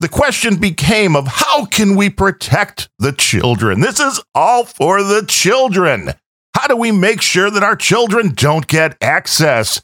the 0.00 0.08
question 0.08 0.56
became 0.56 1.14
of 1.14 1.28
how 1.28 1.64
can 1.66 1.94
we 1.94 2.10
protect 2.10 2.88
the 2.98 3.12
children? 3.12 3.80
This 3.80 4.00
is 4.00 4.20
all 4.34 4.64
for 4.64 5.02
the 5.04 5.24
children. 5.28 6.10
How 6.56 6.66
do 6.66 6.76
we 6.76 6.90
make 6.90 7.22
sure 7.22 7.50
that 7.50 7.62
our 7.62 7.76
children 7.76 8.32
don't 8.34 8.66
get 8.66 8.96
access 9.00 9.80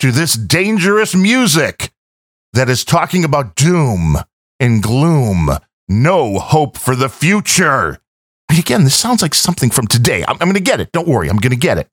to 0.00 0.10
this 0.10 0.34
dangerous 0.34 1.14
music 1.14 1.91
that 2.52 2.68
is 2.68 2.84
talking 2.84 3.24
about 3.24 3.54
doom 3.54 4.16
and 4.60 4.82
gloom, 4.82 5.50
no 5.88 6.38
hope 6.38 6.76
for 6.76 6.94
the 6.94 7.08
future? 7.08 7.98
And 8.48 8.58
again, 8.58 8.84
this 8.84 8.94
sounds 8.94 9.22
like 9.22 9.34
something 9.34 9.70
from 9.70 9.86
today. 9.86 10.24
I'm, 10.26 10.36
I'm 10.40 10.48
going 10.48 10.54
to 10.54 10.60
get 10.60 10.80
it. 10.80 10.92
Don't 10.92 11.08
worry, 11.08 11.28
I'm 11.28 11.38
going 11.38 11.50
to 11.50 11.56
get 11.56 11.78
it. 11.78 11.88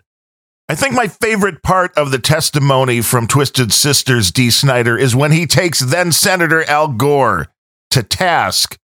I 0.68 0.75
think 0.75 0.94
my 0.94 1.08
favorite 1.08 1.63
part 1.63 1.98
of 1.98 2.12
the 2.12 2.20
testimony 2.20 3.01
from 3.01 3.25
Twisted 3.25 3.74
Sisters 3.74 4.32
Dee 4.32 4.51
Snider 4.51 4.98
is 4.98 5.16
when 5.16 5.32
he 5.32 5.48
takes 5.48 5.80
then 5.80 6.12
Senator 6.12 6.63
Al 6.70 6.89
Gore 6.89 7.48
to 7.89 8.04
task 8.04 8.78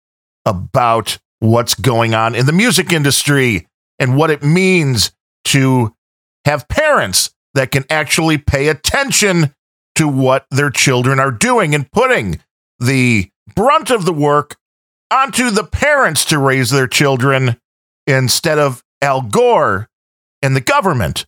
about 0.45 1.19
what's 1.39 1.75
going 1.75 2.15
on 2.15 2.33
in 2.33 2.47
the 2.47 2.51
music 2.51 2.91
industry 2.91 3.67
and 3.99 4.17
what 4.17 4.31
it 4.31 4.41
means 4.41 5.11
to 5.45 5.93
have 6.45 6.67
parents 6.67 7.31
that 7.53 7.71
can 7.71 7.85
actually 7.89 8.37
pay 8.39 8.67
attention 8.67 9.53
to 9.95 10.07
what 10.07 10.45
their 10.51 10.69
children 10.69 11.19
are 11.19 11.31
doing 11.31 11.73
and 11.73 11.91
putting 11.91 12.41
the 12.79 13.29
brunt 13.55 13.89
of 13.89 14.05
the 14.05 14.13
work 14.13 14.57
onto 15.11 15.49
the 15.49 15.63
parents 15.63 16.25
to 16.25 16.37
raise 16.37 16.69
their 16.69 16.87
children 16.87 17.57
instead 18.07 18.59
of 18.59 18.83
Al 19.01 19.21
Gore 19.21 19.89
and 20.41 20.55
the 20.55 20.61
government. 20.61 21.25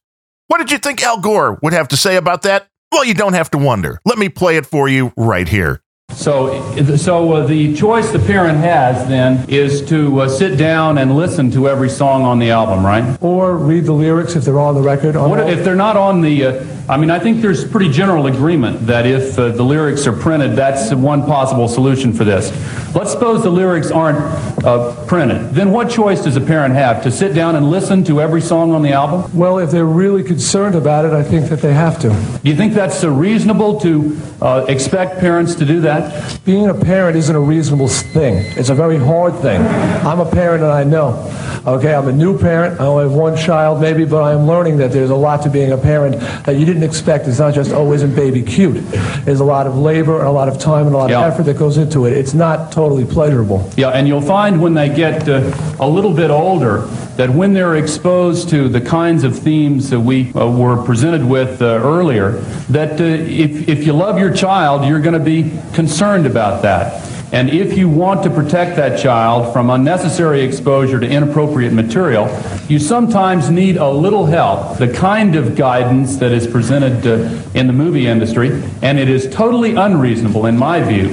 What 0.48 0.60
did 0.60 0.72
you 0.72 0.78
think 0.78 1.04
Al 1.04 1.20
Gore 1.20 1.60
would 1.62 1.74
have 1.74 1.88
to 1.90 1.98
say 1.98 2.16
about 2.16 2.44
that? 2.44 2.68
Well, 2.92 3.06
you 3.06 3.14
don't 3.14 3.34
have 3.34 3.52
to 3.52 3.58
wonder. 3.58 4.00
Let 4.06 4.18
me 4.18 4.30
play 4.30 4.58
it 4.58 4.66
for 4.66 4.88
you 4.88 5.12
right 5.18 5.48
here. 5.48 5.82
So, 6.18 6.76
so 6.98 7.32
uh, 7.34 7.46
the 7.46 7.76
choice 7.76 8.10
the 8.12 8.18
parent 8.18 8.58
has 8.58 9.08
then 9.08 9.48
is 9.48 9.86
to 9.90 10.22
uh, 10.22 10.28
sit 10.30 10.58
down 10.58 10.98
and 10.98 11.16
listen 11.16 11.52
to 11.52 11.70
every 11.70 11.90
song 11.90 12.24
on 12.24 12.40
the 12.40 12.50
album, 12.50 12.84
right? 12.84 13.16
Or 13.22 13.56
read 13.56 13.86
the 13.86 13.94
lyrics 13.94 14.36
if 14.36 14.44
they're 14.44 14.60
on 14.60 14.74
the 14.74 14.82
record. 14.82 15.16
On 15.16 15.30
What 15.30 15.40
all- 15.42 15.48
if 15.48 15.64
they're 15.64 15.76
not 15.76 15.96
on 15.96 16.22
the? 16.22 16.44
Uh, 16.46 16.66
I 16.90 16.96
mean, 16.96 17.12
I 17.12 17.20
think 17.20 17.42
there's 17.42 17.66
pretty 17.70 17.92
general 17.92 18.28
agreement 18.28 18.88
that 18.88 19.06
if 19.06 19.38
uh, 19.38 19.50
the 19.50 19.62
lyrics 19.64 20.08
are 20.08 20.14
printed, 20.14 20.56
that's 20.56 20.94
one 20.94 21.22
possible 21.26 21.68
solution 21.68 22.14
for 22.14 22.24
this. 22.24 22.50
Let's 22.96 23.12
suppose 23.12 23.44
the 23.44 23.50
lyrics 23.50 23.92
aren't 23.92 24.20
uh, 24.64 24.96
printed. 25.06 25.52
Then 25.54 25.72
what 25.74 25.90
choice 25.90 26.24
does 26.24 26.38
a 26.38 26.42
parent 26.42 26.74
have 26.76 27.04
to 27.04 27.12
sit 27.12 27.34
down 27.36 27.58
and 27.58 27.70
listen 27.70 28.06
to 28.06 28.22
every 28.22 28.40
song 28.42 28.72
on 28.72 28.82
the 28.84 28.94
album? 28.94 29.30
well, 29.38 29.60
if 29.60 29.70
they're 29.70 29.86
really 29.86 30.24
concerned 30.24 30.76
about 30.76 31.04
it, 31.04 31.12
I 31.12 31.24
think 31.24 31.50
that 31.50 31.60
they 31.62 31.74
have 31.74 32.00
to. 32.00 32.10
Do 32.10 32.50
you 32.50 32.56
think 32.56 32.74
that's 32.74 33.04
uh, 33.04 33.12
reasonable 33.12 33.82
to 33.82 34.18
uh, 34.42 34.66
expect 34.70 35.20
parents 35.20 35.56
to 35.56 35.66
do 35.66 35.82
that? 35.82 36.07
Being 36.46 36.68
a 36.70 36.74
parent 36.74 37.18
isn't 37.18 37.36
a 37.36 37.40
reasonable 37.40 37.88
thing. 37.88 38.36
It's 38.58 38.70
a 38.70 38.76
very 38.76 38.98
hard 38.98 39.36
thing. 39.40 39.62
I'm 39.62 40.20
a 40.20 40.30
parent 40.30 40.64
and 40.64 40.72
I 40.72 40.84
know. 40.84 41.34
Okay, 41.66 41.94
I'm 41.94 42.08
a 42.08 42.14
new 42.14 42.38
parent. 42.38 42.80
I 42.80 42.86
only 42.86 43.04
have 43.04 43.14
one 43.14 43.36
child 43.36 43.82
maybe, 43.82 44.06
but 44.06 44.22
I 44.24 44.32
am 44.34 44.48
learning 44.48 44.78
that 44.78 44.92
there's 44.92 45.10
a 45.10 45.16
lot 45.16 45.42
to 45.44 45.50
being 45.50 45.74
a 45.74 45.78
parent 45.78 46.18
that 46.46 46.56
you 46.56 46.66
didn't 46.66 46.84
expect. 46.84 47.28
It's 47.28 47.40
not 47.40 47.54
just, 47.54 47.72
oh, 47.72 47.92
isn't 47.92 48.16
baby 48.16 48.42
cute? 48.42 48.78
There's 49.26 49.42
a 49.42 49.44
lot 49.46 49.68
of 49.68 49.76
labor 49.78 50.20
and 50.20 50.28
a 50.28 50.32
lot 50.32 50.48
of 50.48 50.60
time 50.60 50.86
and 50.86 50.96
a 50.96 50.98
lot 50.98 51.10
Yeah. 51.10 51.26
of 51.26 51.34
effort 51.34 51.44
that 51.44 51.58
goes 51.58 51.78
into 51.78 52.06
it. 52.06 52.14
It's 52.14 52.34
not 52.34 52.72
totally 52.72 53.04
pleasurable. 53.04 53.70
Yeah, 53.76 53.90
and 53.90 54.08
you'll 54.08 54.22
find 54.22 54.62
when 54.62 54.76
they 54.76 54.88
get 54.88 55.28
uh, 55.28 55.52
a 55.80 55.90
little 55.90 56.14
bit 56.14 56.30
older 56.32 56.88
that 57.18 57.32
when 57.32 57.52
they're 57.54 57.76
exposed 57.76 58.48
to 58.50 58.70
the 58.70 58.80
kinds 58.80 59.24
of 59.24 59.38
themes 59.38 59.90
that 59.90 60.00
we 60.00 60.32
uh, 60.36 60.48
were 60.50 60.78
presented 60.84 61.26
with 61.26 61.62
uh, 61.62 61.66
earlier, 61.66 62.34
that 62.70 63.02
uh, 63.02 63.04
if, 63.04 63.68
if 63.68 63.86
you 63.86 63.92
love 63.92 64.20
your 64.20 64.32
child, 64.32 64.86
you're 64.86 65.02
going 65.02 65.18
to 65.18 65.20
be 65.20 65.52
concerned 65.74 65.87
about 66.26 66.62
that. 66.64 67.04
And 67.34 67.50
if 67.50 67.78
you 67.78 67.90
want 67.90 68.24
to 68.24 68.30
protect 68.30 68.78
that 68.78 69.00
child 69.00 69.52
from 69.52 69.70
unnecessary 69.70 70.42
exposure 70.42 70.98
to 70.98 71.06
inappropriate 71.06 71.74
material, 71.74 72.26
you 72.70 72.80
sometimes 72.80 73.50
need 73.50 73.76
a 73.76 73.90
little 73.90 74.26
help, 74.26 74.78
the 74.78 74.88
kind 74.88 75.36
of 75.36 75.54
guidance 75.56 76.16
that 76.18 76.32
is 76.32 76.48
presented 76.48 77.06
uh, 77.06 77.50
in 77.54 77.68
the 77.68 77.74
movie 77.74 78.08
industry, 78.08 78.64
and 78.82 78.98
it 78.98 79.10
is 79.10 79.30
totally 79.30 79.76
unreasonable, 79.76 80.46
in 80.46 80.58
my 80.58 80.82
view, 80.82 81.10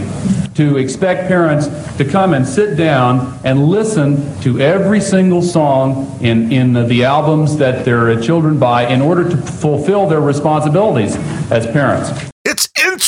to 0.54 0.76
expect 0.76 1.26
parents 1.26 1.66
to 1.96 2.04
come 2.04 2.32
and 2.32 2.46
sit 2.46 2.76
down 2.76 3.36
and 3.44 3.66
listen 3.66 4.40
to 4.40 4.60
every 4.60 5.00
single 5.00 5.42
song 5.42 6.16
in, 6.22 6.52
in 6.52 6.88
the 6.88 7.02
albums 7.02 7.56
that 7.56 7.84
their 7.84 8.10
uh, 8.10 8.22
children 8.22 8.56
buy 8.56 8.86
in 8.86 9.02
order 9.02 9.28
to 9.28 9.36
fulfill 9.36 10.06
their 10.06 10.20
responsibilities 10.20 11.16
as 11.50 11.66
parents. 11.66 12.33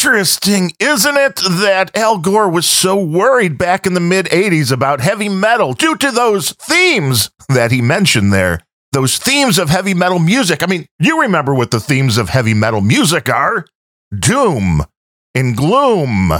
Interesting, 0.06 0.70
isn't 0.78 1.16
it, 1.16 1.34
that 1.34 1.90
Al 1.96 2.18
Gore 2.18 2.48
was 2.48 2.64
so 2.64 2.94
worried 2.94 3.58
back 3.58 3.88
in 3.88 3.94
the 3.94 4.00
mid 4.00 4.26
80s 4.26 4.70
about 4.70 5.00
heavy 5.00 5.28
metal 5.28 5.72
due 5.72 5.96
to 5.96 6.12
those 6.12 6.52
themes 6.52 7.32
that 7.48 7.72
he 7.72 7.82
mentioned 7.82 8.32
there. 8.32 8.60
Those 8.92 9.18
themes 9.18 9.58
of 9.58 9.68
heavy 9.68 9.94
metal 9.94 10.20
music. 10.20 10.62
I 10.62 10.66
mean, 10.66 10.86
you 11.00 11.22
remember 11.22 11.52
what 11.52 11.72
the 11.72 11.80
themes 11.80 12.18
of 12.18 12.28
heavy 12.28 12.54
metal 12.54 12.80
music 12.80 13.28
are 13.28 13.66
doom 14.16 14.84
and 15.34 15.56
gloom 15.56 16.30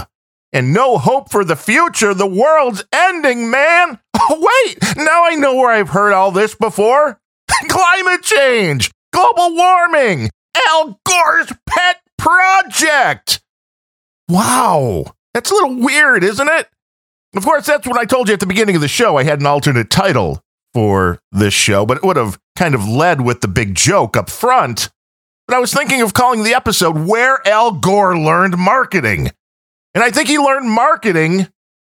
and 0.53 0.73
no 0.73 0.97
hope 0.97 1.29
for 1.29 1.43
the 1.43 1.57
future. 1.57 2.13
The 2.13 2.25
world's 2.25 2.85
ending, 2.93 3.51
man. 3.51 3.99
Oh, 4.17 4.63
wait, 4.65 4.77
now 4.95 5.25
I 5.25 5.35
know 5.35 5.55
where 5.55 5.73
I've 5.73 5.89
heard 5.89 6.13
all 6.13 6.31
this 6.31 6.55
before. 6.55 7.19
Climate 7.67 8.23
change, 8.23 8.91
global 9.11 9.53
warming, 9.57 10.29
Al 10.69 11.01
Gore's 11.03 11.51
pet 11.67 11.97
project. 12.17 13.41
Wow, 14.29 15.05
that's 15.33 15.51
a 15.51 15.53
little 15.53 15.75
weird, 15.75 16.23
isn't 16.23 16.49
it? 16.49 16.67
Of 17.35 17.45
course, 17.45 17.65
that's 17.65 17.87
what 17.87 17.97
I 17.97 18.05
told 18.05 18.27
you 18.27 18.33
at 18.33 18.39
the 18.39 18.47
beginning 18.47 18.75
of 18.75 18.81
the 18.81 18.87
show. 18.87 19.17
I 19.17 19.23
had 19.23 19.39
an 19.39 19.45
alternate 19.45 19.89
title 19.89 20.41
for 20.73 21.19
this 21.31 21.53
show, 21.53 21.85
but 21.85 21.97
it 21.97 22.03
would 22.03 22.17
have 22.17 22.39
kind 22.55 22.75
of 22.75 22.87
led 22.87 23.21
with 23.21 23.41
the 23.41 23.47
big 23.47 23.75
joke 23.75 24.17
up 24.17 24.29
front. 24.29 24.89
But 25.47 25.55
I 25.55 25.59
was 25.59 25.73
thinking 25.73 26.01
of 26.01 26.13
calling 26.13 26.43
the 26.43 26.53
episode 26.53 26.97
Where 26.97 27.45
Al 27.47 27.71
Gore 27.71 28.17
Learned 28.17 28.57
Marketing. 28.57 29.31
And 29.93 30.03
I 30.03 30.11
think 30.11 30.27
he 30.27 30.37
learned 30.37 30.69
marketing 30.69 31.47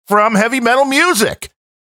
from 0.08 0.36
heavy 0.36 0.60
metal 0.60 0.86
music. 0.86 1.50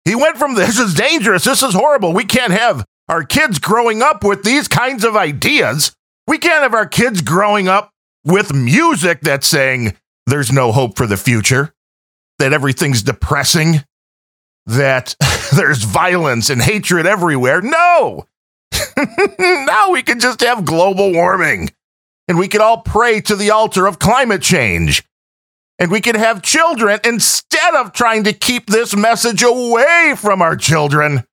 He 0.04 0.14
went 0.14 0.36
from 0.36 0.54
this 0.56 0.78
is 0.78 0.94
dangerous, 0.94 1.44
this 1.44 1.62
is 1.62 1.74
horrible, 1.74 2.12
we 2.12 2.24
can't 2.24 2.52
have 2.52 2.84
our 3.08 3.22
kids 3.22 3.58
growing 3.58 4.02
up 4.02 4.24
with 4.24 4.42
these 4.42 4.68
kinds 4.68 5.04
of 5.04 5.16
ideas. 5.16 5.94
We 6.26 6.38
can't 6.38 6.62
have 6.62 6.74
our 6.74 6.86
kids 6.86 7.20
growing 7.20 7.68
up 7.68 7.90
with 8.24 8.54
music 8.54 9.20
that's 9.20 9.46
saying 9.46 9.96
there's 10.26 10.52
no 10.52 10.72
hope 10.72 10.96
for 10.96 11.06
the 11.06 11.16
future, 11.16 11.74
that 12.38 12.52
everything's 12.52 13.02
depressing, 13.02 13.84
that 14.66 15.14
there's 15.56 15.84
violence 15.84 16.50
and 16.50 16.62
hatred 16.62 17.06
everywhere. 17.06 17.60
No! 17.60 18.26
now 18.96 19.90
we 19.90 20.02
can 20.02 20.20
just 20.20 20.40
have 20.40 20.64
global 20.64 21.12
warming 21.12 21.70
and 22.28 22.38
we 22.38 22.48
can 22.48 22.60
all 22.60 22.78
pray 22.78 23.20
to 23.20 23.36
the 23.36 23.50
altar 23.50 23.86
of 23.86 23.98
climate 23.98 24.42
change. 24.42 25.04
And 25.78 25.90
we 25.90 26.00
can 26.00 26.14
have 26.14 26.40
children 26.42 27.00
instead 27.04 27.74
of 27.74 27.92
trying 27.92 28.24
to 28.24 28.32
keep 28.32 28.66
this 28.66 28.94
message 28.94 29.42
away 29.42 30.14
from 30.16 30.40
our 30.40 30.56
children. 30.56 31.24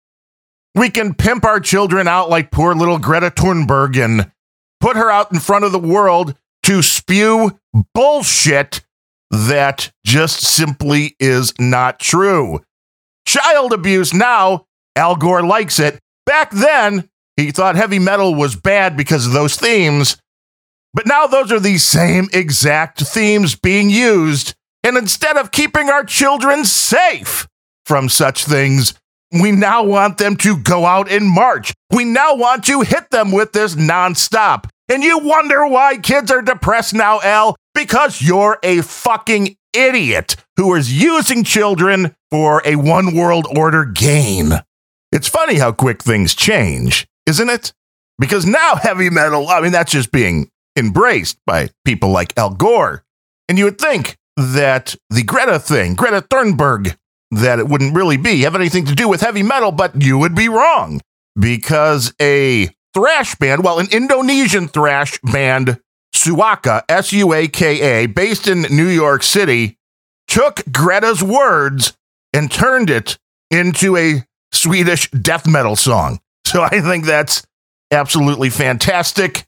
We 0.74 0.90
can 0.90 1.14
pimp 1.14 1.46
our 1.46 1.60
children 1.60 2.08
out 2.08 2.30
like 2.30 2.50
poor 2.50 2.74
little 2.74 2.98
Greta 2.98 3.30
Thunberg 3.30 4.04
and 4.04 4.32
put 4.80 4.98
her 4.98 5.12
out 5.12 5.32
in 5.32 5.40
front 5.40 5.64
of 5.64 5.72
the 5.72 5.80
world 5.80 6.36
to 6.64 6.82
spew 6.82 7.60
bullshit 7.94 8.82
that 9.30 9.92
just 10.06 10.42
simply 10.42 11.16
is 11.20 11.54
not 11.60 12.00
true. 12.00 12.62
Child 13.26 13.74
abuse 13.74 14.14
now, 14.14 14.66
Al 14.96 15.16
Gore 15.16 15.44
likes 15.44 15.80
it. 15.80 16.00
Back 16.26 16.52
then, 16.52 17.10
he 17.38 17.52
thought 17.52 17.76
heavy 17.76 18.00
metal 18.00 18.36
was 18.36 18.56
bad 18.56 18.98
because 18.98 19.26
of 19.26 19.34
those 19.34 19.56
themes. 19.56 20.18
But 20.94 21.08
now 21.08 21.28
those 21.28 21.52
are 21.52 21.60
the 21.60 21.78
same 21.78 22.28
exact 22.34 23.00
themes 23.02 23.56
being 23.56 23.90
used. 23.90 24.54
And 24.84 24.98
instead 24.98 25.38
of 25.38 25.52
keeping 25.52 25.90
our 25.90 26.04
children 26.04 26.66
safe 26.66 27.48
from 27.86 28.10
such 28.10 28.46
things, 28.46 28.94
we 29.32 29.52
now 29.52 29.84
want 29.84 30.18
them 30.18 30.36
to 30.38 30.58
go 30.58 30.86
out 30.86 31.10
and 31.10 31.26
march. 31.26 31.74
We 31.92 32.04
now 32.04 32.36
want 32.36 32.66
to 32.66 32.82
hit 32.82 33.10
them 33.12 33.32
with 33.32 33.54
this 33.54 33.76
nonstop. 33.76 34.66
And 34.92 35.06
you 35.06 35.20
wonder 35.20 35.66
why 35.66 35.96
kids 36.00 36.30
are 36.32 36.42
depressed 36.42 36.94
now, 36.94 37.22
Al? 37.22 37.56
Because 37.74 38.22
you're 38.22 38.60
a 38.62 38.82
fucking 38.82 39.56
idiot 39.72 40.36
who 40.58 40.76
is 40.76 41.02
using 41.02 41.46
children 41.46 42.14
for 42.30 42.62
a 42.66 42.76
one 42.76 43.16
world 43.16 43.48
order 43.56 43.86
gain. 43.86 44.52
It's 45.14 45.30
funny 45.30 45.60
how 45.60 45.72
quick 45.72 46.04
things 46.04 46.36
change, 46.36 47.08
isn't 47.26 47.50
it? 47.50 47.72
Because 48.20 48.46
now 48.46 48.76
heavy 48.82 49.10
metal, 49.10 49.48
I 49.48 49.62
mean, 49.62 49.72
that's 49.72 49.94
just 49.94 50.12
being 50.12 50.50
embraced 50.76 51.38
by 51.46 51.70
people 51.86 52.10
like 52.10 52.38
Al 52.38 52.50
Gore. 52.50 53.06
And 53.48 53.58
you 53.58 53.64
would 53.64 53.80
think 53.80 54.18
that 54.36 54.98
the 55.10 55.24
Greta 55.24 55.58
thing, 55.60 55.96
Greta 55.96 56.22
Thunberg, 56.22 56.98
that 57.32 57.60
it 57.60 57.70
wouldn't 57.70 57.96
really 57.96 58.18
be 58.18 58.42
have 58.42 58.56
anything 58.56 58.84
to 58.88 58.96
do 58.96 59.08
with 59.08 59.22
heavy 59.22 59.42
metal, 59.42 59.72
but 59.72 60.02
you 60.02 60.18
would 60.18 60.36
be 60.36 60.50
wrong 60.50 61.00
because 61.40 62.14
a 62.22 62.70
thrash 62.94 63.36
band, 63.36 63.64
well, 63.64 63.80
an 63.80 63.88
Indonesian 63.92 64.68
thrash 64.68 65.20
band, 65.24 65.80
Suaka, 66.14 66.84
S 66.90 67.14
U 67.14 67.34
A 67.34 67.48
K 67.48 68.04
A, 68.04 68.06
based 68.08 68.48
in 68.48 68.64
New 68.64 68.88
York 68.88 69.24
City, 69.24 69.78
took 70.28 70.62
Greta's 70.72 71.24
words 71.24 71.98
and 72.34 72.52
turned 72.52 72.90
it 72.90 73.18
into 73.50 73.98
a 73.98 74.24
Swedish 74.52 75.10
death 75.12 75.48
metal 75.48 75.76
song. 75.76 76.20
So 76.44 76.64
I 76.64 76.82
think 76.82 77.06
that's 77.06 77.48
absolutely 77.92 78.50
fantastic. 78.50 79.46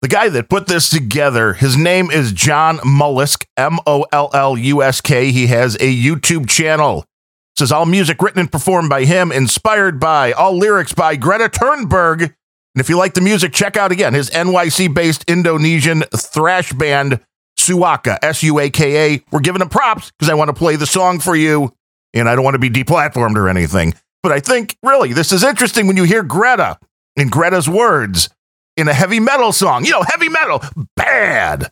The 0.00 0.08
guy 0.08 0.30
that 0.30 0.48
put 0.48 0.68
this 0.68 0.88
together, 0.88 1.52
his 1.52 1.76
name 1.76 2.10
is 2.10 2.32
John 2.32 2.78
Mollusk, 2.82 3.44
M 3.58 3.78
O 3.86 4.06
L 4.10 4.30
L 4.32 4.56
U 4.56 4.82
S 4.82 5.02
K. 5.02 5.32
He 5.32 5.48
has 5.48 5.74
a 5.74 5.94
YouTube 5.94 6.48
channel. 6.48 7.00
It 7.00 7.58
says 7.58 7.72
all 7.72 7.84
music 7.84 8.22
written 8.22 8.40
and 8.40 8.50
performed 8.50 8.88
by 8.88 9.04
him, 9.04 9.32
inspired 9.32 10.00
by, 10.00 10.32
all 10.32 10.56
lyrics 10.56 10.94
by 10.94 11.16
Greta 11.16 11.50
Thunberg. 11.50 12.34
And 12.76 12.82
if 12.82 12.90
you 12.90 12.98
like 12.98 13.14
the 13.14 13.22
music, 13.22 13.54
check 13.54 13.78
out 13.78 13.90
again 13.90 14.12
his 14.12 14.28
NYC 14.28 14.92
based 14.92 15.24
Indonesian 15.28 16.02
thrash 16.14 16.74
band, 16.74 17.20
Suaka, 17.58 18.18
S 18.20 18.42
U 18.42 18.58
A 18.58 18.68
K 18.68 19.14
A. 19.14 19.24
We're 19.32 19.40
giving 19.40 19.62
him 19.62 19.70
props 19.70 20.10
because 20.10 20.28
I 20.28 20.34
want 20.34 20.48
to 20.48 20.52
play 20.52 20.76
the 20.76 20.84
song 20.84 21.18
for 21.18 21.34
you 21.34 21.72
and 22.12 22.28
I 22.28 22.34
don't 22.34 22.44
want 22.44 22.52
to 22.52 22.58
be 22.58 22.68
deplatformed 22.68 23.36
or 23.36 23.48
anything. 23.48 23.94
But 24.22 24.32
I 24.32 24.40
think 24.40 24.76
really 24.82 25.14
this 25.14 25.32
is 25.32 25.42
interesting 25.42 25.86
when 25.86 25.96
you 25.96 26.04
hear 26.04 26.22
Greta 26.22 26.78
in 27.16 27.28
Greta's 27.28 27.66
words 27.66 28.28
in 28.76 28.88
a 28.88 28.92
heavy 28.92 29.20
metal 29.20 29.52
song. 29.52 29.86
You 29.86 29.92
know, 29.92 30.02
heavy 30.02 30.28
metal, 30.28 30.62
bad. 30.96 31.70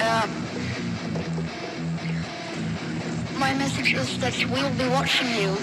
Uh, 0.00 0.37
my 3.38 3.54
message 3.54 3.94
is 3.94 4.18
that 4.18 4.34
we'll 4.50 4.74
be 4.74 4.88
watching 4.88 5.28
you. 5.28 5.54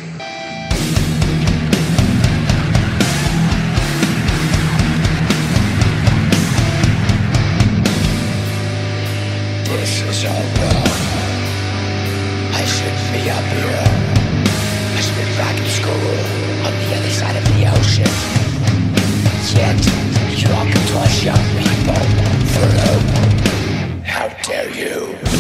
This 9.66 10.02
is 10.04 10.26
all 10.26 10.46
wrong. 10.56 10.90
I 12.54 12.64
shouldn't 12.64 13.08
be 13.12 13.30
up 13.30 13.44
here. 13.44 13.86
I 14.96 15.02
should 15.04 15.18
be 15.20 15.28
back 15.36 15.58
in 15.60 15.68
school 15.80 16.16
on 16.66 16.74
the 16.82 16.96
other 16.96 17.10
side 17.10 17.36
of 17.36 17.44
the 17.52 17.60
ocean. 17.76 18.12
Yet, 19.54 19.82
you 20.40 20.48
all 20.56 20.66
can 20.66 20.84
toss 20.94 21.24
young 21.24 21.46
people 21.60 22.02
through. 22.54 23.00
How 24.04 24.28
dare 24.44 24.70
you? 24.72 25.35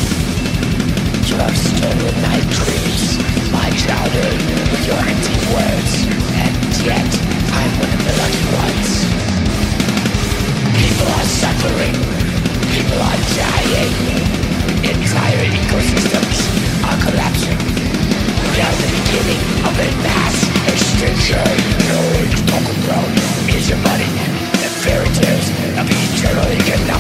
Have 1.35 1.57
stolen 1.57 2.15
my 2.23 2.39
dreams, 2.47 3.19
my 3.51 3.67
childhood, 3.75 4.39
with 4.71 4.87
your 4.87 4.95
empty 4.95 5.35
words. 5.51 6.07
And 6.31 6.55
yet, 6.79 7.11
I'm 7.51 7.71
one 7.75 7.91
of 7.91 8.01
the 8.07 8.15
lucky 8.23 8.45
ones. 8.55 8.91
People 10.79 11.07
are 11.11 11.27
suffering. 11.27 11.95
People 12.71 12.99
are 13.03 13.19
dying. 13.35 13.93
Entire 14.79 15.43
ecosystems 15.51 16.39
are 16.87 16.99
collapsing. 17.03 17.59
We 17.59 18.63
the 18.63 18.89
beginning 18.95 19.41
of 19.67 19.75
a 19.75 19.89
mass 20.07 20.37
extinction. 20.71 21.43
It's 22.31 22.41
talking 22.47 22.79
about 22.87 23.11
is 23.51 23.67
your 23.67 23.81
money 23.83 24.07
and 24.07 24.73
fairy 24.87 25.11
tales 25.11 25.47
of 25.75 25.83
eternal 25.83 26.47
economic 26.47 26.94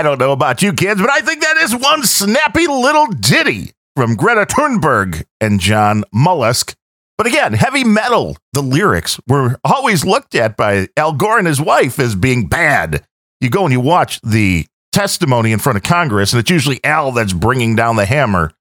I 0.00 0.02
don't 0.02 0.18
know 0.18 0.32
about 0.32 0.62
you 0.62 0.72
kids, 0.72 0.98
but 0.98 1.10
I 1.10 1.20
think 1.20 1.42
that 1.42 1.58
is 1.58 1.76
one 1.76 2.04
snappy 2.04 2.66
little 2.66 3.06
ditty 3.08 3.74
from 3.94 4.16
Greta 4.16 4.46
Thunberg 4.46 5.24
and 5.42 5.60
John 5.60 6.04
Mollusk. 6.10 6.74
But 7.18 7.26
again, 7.26 7.52
heavy 7.52 7.84
metal, 7.84 8.38
the 8.54 8.62
lyrics 8.62 9.20
were 9.28 9.58
always 9.62 10.02
looked 10.02 10.34
at 10.34 10.56
by 10.56 10.88
Al 10.96 11.12
Gore 11.12 11.36
and 11.36 11.46
his 11.46 11.60
wife 11.60 11.98
as 11.98 12.14
being 12.14 12.46
bad. 12.46 13.04
You 13.42 13.50
go 13.50 13.64
and 13.64 13.72
you 13.72 13.80
watch 13.80 14.22
the 14.22 14.64
testimony 14.90 15.52
in 15.52 15.58
front 15.58 15.76
of 15.76 15.82
Congress, 15.82 16.32
and 16.32 16.40
it's 16.40 16.50
usually 16.50 16.82
Al 16.82 17.12
that's 17.12 17.34
bringing 17.34 17.76
down 17.76 17.96
the 17.96 18.06
hammer. 18.06 18.52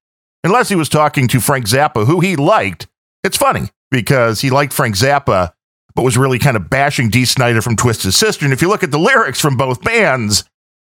Unless 0.43 0.67
he 0.67 0.75
was 0.75 0.89
talking 0.89 1.29
to 1.29 1.39
Frank 1.39 1.67
Zappa, 1.67 2.05
who 2.05 2.19
he 2.19 2.35
liked. 2.35 2.89
It's 3.23 3.37
funny 3.37 3.69
because 3.91 4.41
he 4.41 4.49
liked 4.49 4.73
Frank 4.73 4.97
Zappa, 4.97 5.53
but 5.95 6.03
was 6.03 6.17
really 6.17 6.37
kind 6.37 6.57
of 6.57 6.69
bashing 6.69 7.09
Dee 7.09 7.23
Snider 7.23 7.61
from 7.61 7.77
Twisted 7.77 8.13
Sister. 8.13 8.43
And 8.43 8.53
if 8.53 8.61
you 8.61 8.67
look 8.67 8.83
at 8.83 8.91
the 8.91 8.99
lyrics 8.99 9.39
from 9.39 9.55
both 9.55 9.81
bands, 9.81 10.43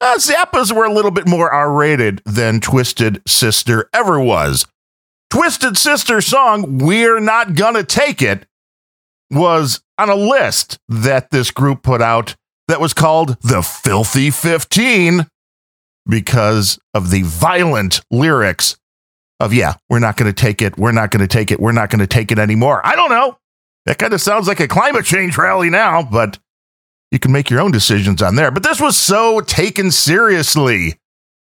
uh, 0.05 0.17
Zappas 0.19 0.71
were 0.71 0.85
a 0.85 0.93
little 0.93 1.11
bit 1.11 1.27
more 1.27 1.51
R 1.51 1.73
rated 1.73 2.21
than 2.27 2.61
Twisted 2.61 3.23
Sister 3.27 3.89
ever 3.93 4.21
was. 4.21 4.67
Twisted 5.31 5.77
Sister 5.77 6.21
song, 6.21 6.79
We're 6.79 7.21
Not 7.21 7.55
Gonna 7.55 7.83
Take 7.83 8.21
It, 8.21 8.47
was 9.31 9.81
on 9.99 10.11
a 10.11 10.15
list 10.15 10.79
that 10.89 11.31
this 11.31 11.51
group 11.51 11.83
put 11.83 12.03
out 12.03 12.37
that 12.69 12.81
was 12.81 12.93
called 12.95 13.37
The 13.41 13.63
Filthy 13.63 14.31
15 14.31 15.27
because 16.07 16.79
of 16.93 17.11
the 17.11 17.23
violent 17.23 18.03
lyrics 18.11 18.77
of, 19.41 19.53
yeah, 19.53 19.75
we're 19.89 19.99
not 19.99 20.17
going 20.17 20.33
to 20.33 20.39
take 20.39 20.63
it, 20.63 20.79
we're 20.79 20.93
not 20.93 21.11
going 21.11 21.27
to 21.27 21.27
take 21.27 21.51
it, 21.51 21.61
we're 21.61 21.73
not 21.73 21.91
going 21.91 22.01
to 22.01 22.07
take 22.07 22.31
it 22.31 22.39
anymore. 22.39 22.81
I 22.87 22.95
don't 22.95 23.11
know. 23.11 23.39
That 23.87 23.99
kind 23.99 24.13
of 24.13 24.21
sounds 24.21 24.49
like 24.49 24.61
a 24.61 24.69
climate 24.69 25.05
change 25.05 25.37
rally 25.37 25.71
now, 25.71 26.03
but 26.03 26.39
you 27.15 27.21
can 27.21 27.31
make 27.31 27.49
your 27.49 27.61
own 27.61 27.71
decisions 27.71 28.21
on 28.21 28.35
there. 28.35 28.51
But 28.51 28.65
this 28.65 28.81
was 28.81 28.99
so 28.99 29.41
taken 29.41 29.93
seriously 29.93 30.99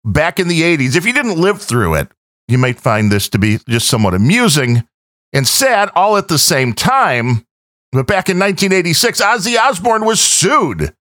back 0.05 0.39
in 0.39 0.47
the 0.47 0.61
80s. 0.61 0.95
If 0.95 1.07
you 1.07 1.11
didn't 1.11 1.41
live 1.41 1.59
through 1.59 1.95
it, 1.95 2.07
you 2.47 2.59
might 2.59 2.79
find 2.79 3.11
this 3.11 3.27
to 3.29 3.39
be 3.39 3.57
just 3.67 3.87
somewhat 3.87 4.13
amusing 4.13 4.87
and 5.33 5.47
sad 5.47 5.89
all 5.95 6.17
at 6.17 6.27
the 6.27 6.37
same 6.37 6.73
time. 6.73 7.47
But 7.91 8.05
back 8.05 8.29
in 8.29 8.37
1986, 8.37 9.19
Ozzy 9.19 9.57
Osbourne 9.57 10.05
was 10.05 10.21
sued 10.21 10.93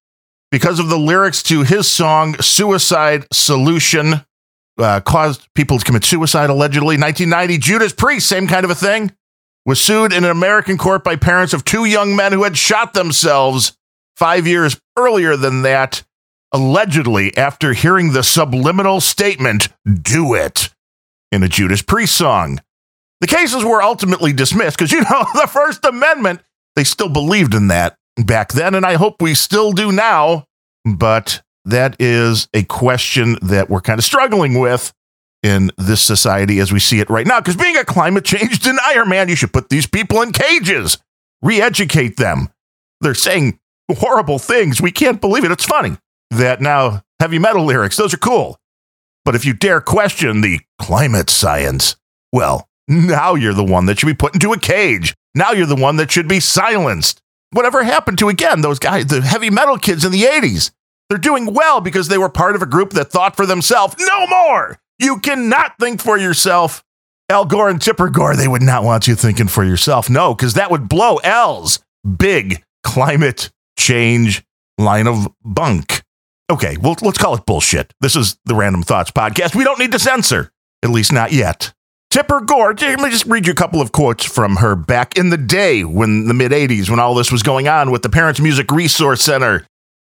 because 0.51 0.79
of 0.79 0.89
the 0.89 0.99
lyrics 0.99 1.43
to 1.43 1.63
his 1.63 1.87
song 1.87 2.41
Suicide 2.41 3.27
Solution. 3.35 4.25
uh, 4.79 5.01
caused 5.01 5.47
people 5.55 5.79
to 5.79 5.85
commit 5.85 6.05
suicide 6.05 6.49
allegedly. 6.49 6.97
1990, 6.97 7.59
Judas 7.59 7.93
Priest, 7.93 8.27
same 8.27 8.49
kind 8.49 8.65
of 8.65 8.71
a 8.71 8.75
thing, 8.75 9.13
was 9.67 9.79
sued 9.79 10.15
in 10.15 10.25
an 10.25 10.31
American 10.31 10.79
court 10.79 11.05
by 11.05 11.17
parents 11.17 11.53
of 11.53 11.67
two 11.67 11.85
young 11.85 12.17
men 12.17 12.33
who 12.33 12.45
had 12.45 12.57
shot 12.57 12.95
themselves 12.95 13.77
five 14.17 14.47
years 14.47 14.81
earlier 14.97 15.37
than 15.37 15.63
that, 15.63 16.03
allegedly 16.53 17.37
after 17.37 17.73
hearing 17.73 18.13
the 18.13 18.23
subliminal 18.23 19.01
statement, 19.01 19.69
do 20.03 20.35
it, 20.35 20.71
in 21.33 21.43
a 21.43 21.49
Judas 21.49 21.83
Priest 21.83 22.17
song. 22.17 22.61
The 23.21 23.27
cases 23.27 23.65
were 23.65 23.83
ultimately 23.83 24.33
dismissed 24.33 24.79
because, 24.79 24.93
you 24.93 25.01
know, 25.01 25.25
the 25.35 25.49
First 25.51 25.85
Amendment, 25.85 26.41
they 26.77 26.85
still 26.85 27.09
believed 27.09 27.55
in 27.55 27.69
that 27.69 27.97
back 28.17 28.53
then, 28.53 28.75
and 28.75 28.87
I 28.87 28.95
hope 28.95 29.21
we 29.21 29.35
still 29.35 29.73
do 29.73 29.93
now. 29.93 30.47
But 30.85 31.43
that 31.65 31.97
is 31.99 32.49
a 32.53 32.63
question 32.65 33.39
that 33.43 33.71
we're 33.71 33.81
kind 33.81 33.99
of 33.99 34.05
struggling 34.05 34.59
with 34.61 34.93
in 35.43 35.71
this 35.77 36.03
society 36.03 36.59
as 36.59 36.73
we 36.73 36.79
see 36.79 37.01
it 37.01 37.11
right 37.11 37.27
now. 37.27 37.41
Because 37.41 37.57
being 37.57 37.77
a 37.77 37.85
climate 37.85 38.25
change 38.25 38.59
denier, 38.61 39.05
man, 39.05 39.29
you 39.29 39.37
should 39.37 39.53
put 39.53 39.69
these 39.69 39.87
people 39.87 40.23
in 40.23 40.33
cages, 40.33 40.99
re 41.43 41.61
educate 41.61 42.17
them. 42.17 42.49
They're 43.01 43.15
saying 43.15 43.59
horrible 43.93 44.39
things. 44.39 44.81
We 44.81 44.91
can't 44.91 45.21
believe 45.21 45.45
it. 45.45 45.53
It's 45.53 45.65
funny 45.65 45.97
that 46.31 46.61
now 46.61 47.03
heavy 47.21 47.39
metal 47.39 47.65
lyrics, 47.65 47.97
those 47.97 48.15
are 48.15 48.19
cool. 48.19 48.59
But 49.25 49.35
if 49.35 49.45
you 49.45 49.55
dare 49.55 49.81
question 49.81 50.41
the 50.41 50.61
climate 50.79 51.31
science, 51.31 51.97
well, 52.33 52.69
now 52.89 53.35
you're 53.35 53.55
the 53.55 53.65
one 53.65 53.87
that 53.87 53.99
should 53.99 54.07
be 54.07 54.15
put 54.15 54.35
into 54.35 54.53
a 54.53 54.59
cage. 54.59 55.15
Now 55.35 55.53
you're 55.53 55.67
the 55.67 55.77
one 55.77 55.97
that 55.97 56.11
should 56.11 56.29
be 56.29 56.41
silenced. 56.41 57.21
Whatever 57.51 57.85
happened 57.85 58.19
to, 58.19 58.29
again, 58.29 58.61
those 58.61 58.79
guys, 58.79 59.07
the 59.07 59.23
heavy 59.23 59.49
metal 59.49 59.79
kids 59.79 60.05
in 60.05 60.13
the 60.13 60.23
80s? 60.23 60.71
They're 61.09 61.19
doing 61.19 61.55
well 61.55 61.81
because 61.81 62.09
they 62.09 62.19
were 62.19 62.29
part 62.29 62.57
of 62.57 62.63
a 62.63 62.67
group 62.67 62.91
that 62.91 63.11
thought 63.11 63.37
for 63.37 63.47
themselves. 63.47 63.95
No 63.99 64.27
more! 64.27 64.79
You 64.99 65.19
cannot 65.21 65.75
think 65.79 66.01
for 66.01 66.19
yourself. 66.19 66.85
Al 67.31 67.45
Gore 67.47 67.71
and 67.71 67.81
Tipper 67.81 68.11
Gore, 68.11 68.37
they 68.37 68.49
would 68.49 68.63
not 68.63 68.85
want 68.85 69.07
you 69.07 69.15
thinking 69.15 69.49
for 69.49 69.65
yourself. 69.65 70.11
No, 70.11 70.35
because 70.35 70.55
that 70.55 70.71
would 70.71 70.89
blow 70.89 71.19
Al's 71.25 71.79
big 72.19 72.63
climate 72.83 73.51
change 73.77 74.45
line 74.79 75.07
of 75.07 75.29
bunk. 75.45 76.03
Okay, 76.51 76.77
well, 76.77 76.97
let's 77.03 77.19
call 77.19 77.35
it 77.35 77.47
bullshit. 77.47 77.93
This 78.01 78.17
is 78.17 78.37
the 78.45 78.55
Randumb 78.55 78.85
Thoughts 78.85 79.11
podcast. 79.11 79.55
We 79.55 79.65
don't 79.65 79.79
need 79.79 79.93
to 79.93 79.99
censor, 79.99 80.53
at 80.83 80.91
least 80.91 81.13
not 81.13 81.33
yet. 81.33 81.73
Tipper 82.11 82.43
Gore, 82.43 82.75
let 82.75 83.01
me 83.01 83.11
just 83.11 83.27
read 83.27 83.47
you 83.47 83.53
a 83.53 83.57
couple 83.57 83.81
of 83.81 83.91
quotes 83.91 84.25
from 84.25 84.57
her 84.57 84.77
back 84.77 85.17
in 85.17 85.31
the 85.31 85.37
day 85.37 85.83
when 85.83 86.29
the 86.29 86.35
mid 86.35 86.53
80s, 86.53 86.89
when 86.89 87.01
all 87.01 87.15
this 87.15 87.33
was 87.33 87.43
going 87.43 87.67
on 87.67 87.91
with 87.91 88.03
the 88.03 88.09
Parents 88.09 88.41
Music 88.41 88.71
Resource 88.71 89.23
Center 89.23 89.67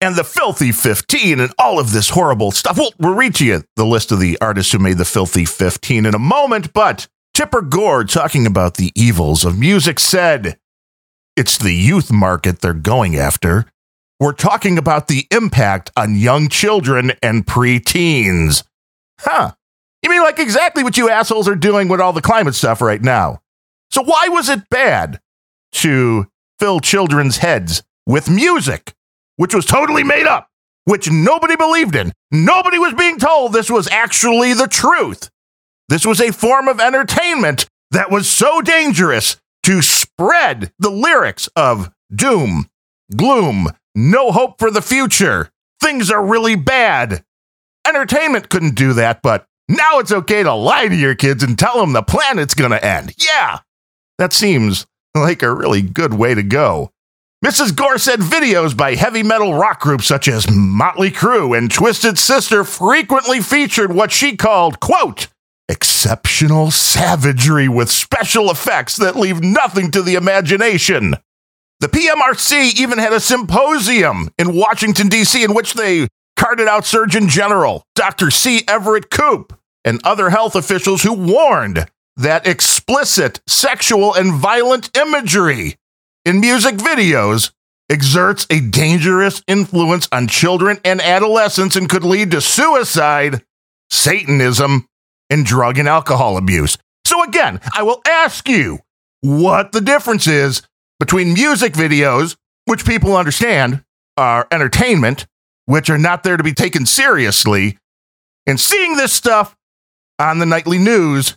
and 0.01 0.15
the 0.15 0.25
Filthy 0.25 0.73
15 0.73 1.41
and 1.41 1.55
all 1.59 1.79
of 1.79 1.93
this 1.93 2.11
horrible 2.11 2.51
stuff. 2.51 2.77
We'll, 2.77 2.93
we'll 2.99 3.15
read 3.15 3.35
to 3.37 3.47
you 3.47 3.63
the 3.77 3.87
list 3.87 4.13
of 4.13 4.21
the 4.21 4.37
artists 4.41 4.73
who 4.73 4.79
made 4.79 4.99
the 4.99 5.07
Filthy 5.07 5.47
15 5.47 6.05
in 6.05 6.15
a 6.15 6.19
moment, 6.19 6.75
but 6.75 7.09
Tipper 7.33 7.63
Gore, 7.63 8.05
talking 8.05 8.47
about 8.47 8.75
the 8.75 8.93
evils 8.95 9.45
of 9.45 9.59
music, 9.59 9.99
said, 9.99 10.59
It's 11.37 11.59
the 11.59 11.73
youth 11.73 12.11
market 12.11 12.61
they're 12.61 12.75
going 12.75 13.17
after. 13.17 13.67
We're 14.19 14.33
talking 14.33 14.79
about 14.79 15.09
the 15.09 15.27
impact 15.31 15.91
on 15.97 16.17
young 16.17 16.49
children 16.49 17.13
and 17.23 17.47
preteens. 17.47 18.65
Huh. 19.21 19.53
You 20.03 20.11
mean 20.11 20.23
like 20.23 20.39
exactly 20.39 20.83
what 20.83 20.97
you 20.97 21.11
assholes 21.11 21.49
are 21.49 21.55
doing 21.55 21.89
with 21.89 22.01
all 22.01 22.13
the 22.13 22.23
climate 22.23 22.55
stuff 22.55 22.81
right 22.81 23.03
now? 23.03 23.41
So, 23.91 24.03
why 24.03 24.29
was 24.29 24.49
it 24.49 24.69
bad 24.71 25.21
to 25.73 26.27
fill 26.59 26.81
children's 26.81 27.39
heads 27.39 27.83
with 28.07 28.31
music? 28.31 28.97
which 29.37 29.55
was 29.55 29.67
totally 29.67 30.03
made 30.03 30.27
up, 30.27 30.49
which 30.85 31.11
nobody 31.11 31.57
believed 31.57 31.95
in. 31.95 32.13
Nobody 32.31 32.79
was 32.79 32.95
being 32.95 33.19
told 33.19 33.53
this 33.53 33.71
was 33.71 33.89
actually 33.89 34.55
the 34.55 34.67
truth. 34.67 35.31
This 35.89 36.05
was 36.05 36.21
a 36.21 36.33
form 36.33 36.69
of 36.69 36.81
entertainment 36.81 37.67
that 37.93 38.11
was 38.11 38.29
so 38.29 38.61
dangerous 38.61 39.37
to 39.67 39.83
spread 39.83 40.73
the 40.79 40.91
lyrics 40.91 41.49
of 41.57 41.91
doom, 42.15 42.69
gloom, 43.17 43.67
no 43.97 44.31
hope 44.31 44.61
for 44.61 44.71
the 44.71 44.81
future, 44.81 45.51
things 45.83 46.09
are 46.09 46.25
really 46.25 46.55
bad. 46.55 47.25
Entertainment 47.85 48.49
couldn't 48.49 48.77
do 48.77 48.93
that, 48.93 49.23
but 49.23 49.49
now 49.69 49.99
it's 49.99 50.13
okay 50.13 50.45
to 50.45 50.55
lie 50.55 50.87
to 50.87 50.95
your 50.95 51.17
kids 51.17 51.43
and 51.43 51.59
tell 51.59 51.81
them 51.81 51.95
the 51.95 52.03
planet's 52.05 52.55
gonna 52.55 52.77
end. 52.77 53.13
Yeah, 53.19 53.59
that 54.19 54.33
seems 54.33 54.87
like 55.17 55.43
a 55.43 55.53
really 55.53 55.83
good 55.83 56.15
way 56.15 56.33
to 56.37 56.45
go. 56.45 56.93
Mrs. 57.45 57.75
Gore 57.75 57.99
said 57.99 58.21
videos 58.21 58.77
by 58.77 58.95
heavy 58.95 59.25
metal 59.25 59.55
rock 59.55 59.81
groups 59.81 60.07
such 60.07 60.29
as 60.29 60.49
Motley 60.49 61.11
Crue 61.11 61.59
and 61.59 61.69
Twisted 61.73 62.19
Sister 62.19 62.63
frequently 62.63 63.41
featured 63.41 63.93
what 63.93 64.13
she 64.13 64.37
called, 64.37 64.79
quote, 64.79 65.27
exceptional 65.69 66.71
savagery 66.71 67.69
with 67.69 67.91
special 67.91 68.51
effects 68.51 68.97
that 68.97 69.17
leave 69.17 69.43
nothing 69.43 69.91
to 69.91 70.03
the 70.03 70.15
imagination. 70.15 71.15
The 71.81 71.89
PMRC 71.89 72.79
even 72.79 72.99
had 72.99 73.13
a 73.13 73.21
symposium 73.21 74.31
in 74.39 74.57
Washington, 74.57 75.09
D.C., 75.09 75.43
in 75.45 75.55
which 75.55 75.75
they 75.75 76.09
carted 76.37 76.69
out 76.69 76.87
Surgeon 76.87 77.29
General 77.29 77.85
Dr. 77.95 78.31
C. 78.31 78.63
Everett 78.69 79.11
Koop 79.11 79.59
and 79.85 80.01
other 80.05 80.31
health 80.31 80.55
officials 80.55 81.03
who 81.03 81.13
warned 81.13 81.87
that 82.17 82.47
explicit 82.47 83.41
sexual 83.47 84.15
and 84.15 84.35
violent 84.35 84.97
imagery 84.97 85.77
in 86.25 86.41
music 86.41 86.77
videos 86.77 87.53
exerts 87.91 88.47
a 88.51 88.61
dangerous 88.61 89.43
influence 89.47 90.09
on 90.11 90.27
children 90.27 90.79
and 90.85 91.01
adolescents 91.01 91.77
and 91.77 91.89
could 91.89 92.05
lead 92.05 92.31
to 92.31 92.41
suicide, 92.41 93.43
Satanism, 93.91 94.87
and 95.31 95.45
drug 95.45 95.79
and 95.79 95.89
alcohol 95.89 96.37
abuse. 96.37 96.77
So, 97.05 97.23
again, 97.23 97.61
I 97.75 97.83
will 97.83 98.01
ask 98.07 98.49
you 98.49 98.81
what 99.21 99.73
the 99.73 99.81
difference 99.81 100.27
is 100.27 100.63
between 100.99 101.35
music 101.35 101.73
videos, 101.75 102.37
which 102.65 102.87
people 102.87 103.17
understand 103.17 103.85
are 104.17 104.47
entertainment, 104.51 105.27
which 105.67 105.91
are 105.91 105.99
not 105.99 106.23
there 106.23 106.37
to 106.37 106.45
be 106.45 106.55
taken 106.55 106.87
seriously, 106.87 107.79
and 108.47 108.59
seeing 108.59 108.97
this 108.97 109.13
stuff 109.13 109.57
on 110.19 110.39
the 110.39 110.47
nightly 110.47 110.79
news 110.79 111.37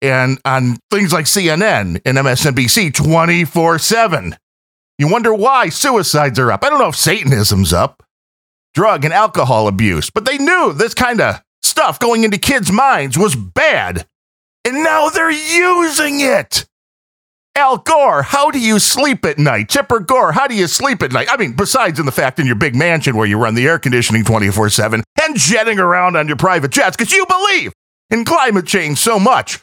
and 0.00 0.38
on 0.44 0.76
things 0.90 1.12
like 1.12 1.26
CNN 1.26 2.00
and 2.04 2.18
MSNBC 2.18 2.94
24 2.94 3.78
7. 3.78 4.36
You 4.98 5.08
wonder 5.08 5.32
why 5.32 5.68
suicides 5.68 6.38
are 6.38 6.50
up. 6.50 6.64
I 6.64 6.70
don't 6.70 6.80
know 6.80 6.88
if 6.88 6.96
Satanism's 6.96 7.72
up, 7.72 8.02
drug 8.74 9.04
and 9.04 9.14
alcohol 9.14 9.68
abuse, 9.68 10.10
but 10.10 10.24
they 10.24 10.38
knew 10.38 10.72
this 10.72 10.94
kind 10.94 11.20
of 11.20 11.40
stuff 11.62 11.98
going 11.98 12.24
into 12.24 12.38
kids' 12.38 12.72
minds 12.72 13.18
was 13.18 13.36
bad. 13.36 14.06
And 14.64 14.82
now 14.82 15.08
they're 15.08 15.30
using 15.30 16.20
it. 16.20 16.66
Al 17.58 17.78
Gore, 17.78 18.22
how 18.22 18.52
do 18.52 18.60
you 18.60 18.78
sleep 18.78 19.24
at 19.24 19.36
night? 19.36 19.68
Tipper 19.68 19.98
Gore, 19.98 20.30
how 20.30 20.46
do 20.46 20.54
you 20.54 20.68
sleep 20.68 21.02
at 21.02 21.12
night? 21.12 21.26
I 21.28 21.36
mean, 21.36 21.54
besides 21.54 21.98
in 21.98 22.06
the 22.06 22.12
fact 22.12 22.38
in 22.38 22.46
your 22.46 22.54
big 22.54 22.76
mansion 22.76 23.16
where 23.16 23.26
you 23.26 23.36
run 23.36 23.56
the 23.56 23.66
air 23.66 23.80
conditioning 23.80 24.24
24 24.24 24.70
7 24.70 25.02
and 25.22 25.36
jetting 25.36 25.80
around 25.80 26.16
on 26.16 26.28
your 26.28 26.36
private 26.36 26.70
jets 26.70 26.96
because 26.96 27.12
you 27.12 27.26
believe 27.26 27.72
in 28.10 28.24
climate 28.24 28.66
change 28.66 28.98
so 28.98 29.18
much 29.18 29.58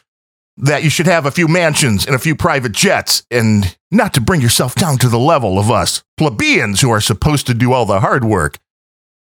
that 0.58 0.82
you 0.82 0.90
should 0.90 1.06
have 1.06 1.24
a 1.24 1.30
few 1.30 1.48
mansions 1.48 2.06
and 2.06 2.14
a 2.14 2.18
few 2.18 2.34
private 2.34 2.72
jets 2.72 3.24
and 3.30 3.76
not 3.90 4.12
to 4.14 4.20
bring 4.20 4.40
yourself 4.40 4.74
down 4.74 4.98
to 4.98 5.08
the 5.08 5.18
level 5.18 5.58
of 5.58 5.70
us 5.70 6.02
plebeians 6.16 6.80
who 6.80 6.90
are 6.90 7.00
supposed 7.00 7.46
to 7.46 7.54
do 7.54 7.72
all 7.72 7.86
the 7.86 8.00
hard 8.00 8.24
work. 8.24 8.58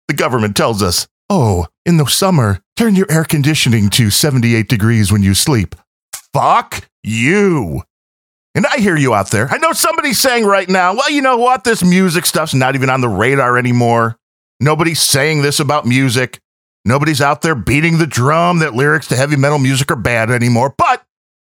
The 0.09 0.15
government 0.15 0.57
tells 0.57 0.83
us, 0.83 1.07
oh, 1.35 1.67
in 1.85 1.97
the 1.97 2.07
summer, 2.07 2.61
turn 2.77 2.95
your 2.95 3.11
air 3.11 3.25
conditioning 3.25 3.91
to 3.91 4.09
78 4.09 4.69
degrees 4.69 5.11
when 5.11 5.23
you 5.23 5.35
sleep. 5.35 5.75
Fuck 6.33 6.89
you. 7.03 7.83
And 8.55 8.65
I 8.67 8.77
hear 8.77 8.97
you 8.97 9.15
out 9.15 9.33
there. 9.33 9.49
I 9.51 9.59
know 9.59 9.73
somebody's 9.73 10.21
saying 10.21 10.45
right 10.45 10.69
now, 10.69 10.95
well, 10.95 11.11
you 11.11 11.21
know 11.21 11.37
what? 11.37 11.65
This 11.65 11.83
music 11.83 12.25
stuff's 12.25 12.55
not 12.55 12.77
even 12.77 12.89
on 12.89 13.01
the 13.01 13.09
radar 13.09 13.59
anymore. 13.59 14.17
Nobody's 14.61 15.01
saying 15.03 15.43
this 15.43 15.59
about 15.59 15.87
music. 15.87 16.39
Nobody's 16.85 17.21
out 17.21 17.43
there 17.43 17.57
beating 17.57 17.99
the 17.99 18.07
drum 18.07 18.61
that 18.61 18.75
lyrics 18.75 19.09
to 19.09 19.17
heavy 19.17 19.37
metal 19.37 19.59
music 19.59 19.91
are 19.91 19.97
bad 19.97 20.31
anymore. 20.31 20.73
But 20.79 21.03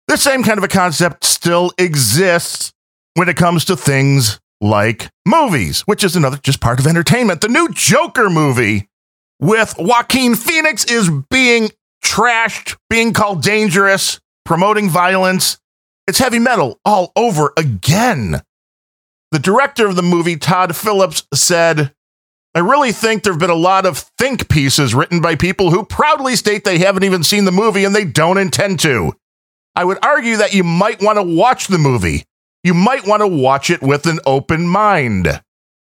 the 0.10 0.17
same 0.17 0.43
kind 0.43 0.58
of 0.58 0.65
a 0.65 0.69
concept 0.69 1.23
still 1.23 1.71
exists 1.78 2.73
when 3.13 3.30
it 3.30 3.38
comes 3.38 3.63
to 3.65 3.78
things 3.78 4.41
like 4.60 5.10
movies, 5.26 5.82
which 5.82 6.04
is 6.04 6.17
another 6.17 6.38
just 6.43 6.60
part 6.60 6.80
of 6.80 6.88
entertainment. 6.88 7.39
The 7.39 7.47
new 7.47 7.69
Joker 7.69 8.30
movie 8.30 8.89
with 9.39 9.76
Joaquin 9.78 10.36
Phoenix 10.36 10.86
is 10.86 11.10
being 11.30 11.69
trashed, 12.04 12.78
being 12.89 13.13
called 13.13 13.41
dangerous, 13.43 14.19
promoting 14.45 14.89
violence. 14.89 15.58
It's 16.08 16.19
heavy 16.19 16.39
metal 16.39 16.80
all 16.86 17.12
over 17.15 17.54
again. 17.58 18.41
The 19.32 19.39
director 19.39 19.86
of 19.86 19.95
the 19.95 20.02
movie, 20.02 20.38
Todd 20.38 20.76
Phillips, 20.76 21.28
said, 21.34 21.93
I 22.56 22.60
really 22.60 22.91
think 22.91 23.21
there 23.21 23.34
have 23.34 23.39
been 23.39 23.50
a 23.50 23.56
lot 23.56 23.86
of 23.86 24.00
think 24.17 24.50
pieces 24.50 24.95
written 24.95 25.21
by 25.21 25.36
people 25.36 25.69
who 25.69 25.84
proudly 25.84 26.36
state 26.36 26.63
they 26.63 26.80
haven't 26.80 27.04
even 27.04 27.23
seen 27.23 27.45
the 27.45 27.52
movie 27.52 27.84
and 27.84 27.93
they 27.93 28.06
don't 28.06 28.38
intend 28.38 28.80
to. 28.80 29.13
I 29.76 29.84
would 29.84 30.00
argue 30.04 30.38
that 30.38 30.54
you 30.54 30.63
might 30.63 31.04
want 31.04 31.17
to 31.17 31.23
watch 31.23 31.67
the 31.67 31.78
movie. 31.78 32.23
You 32.63 32.73
might 32.73 33.06
want 33.06 33.21
to 33.21 33.28
watch 33.28 33.69
it 33.69 33.82
with 33.82 34.08
an 34.08 34.19
open 34.26 34.67
mind. 34.67 35.39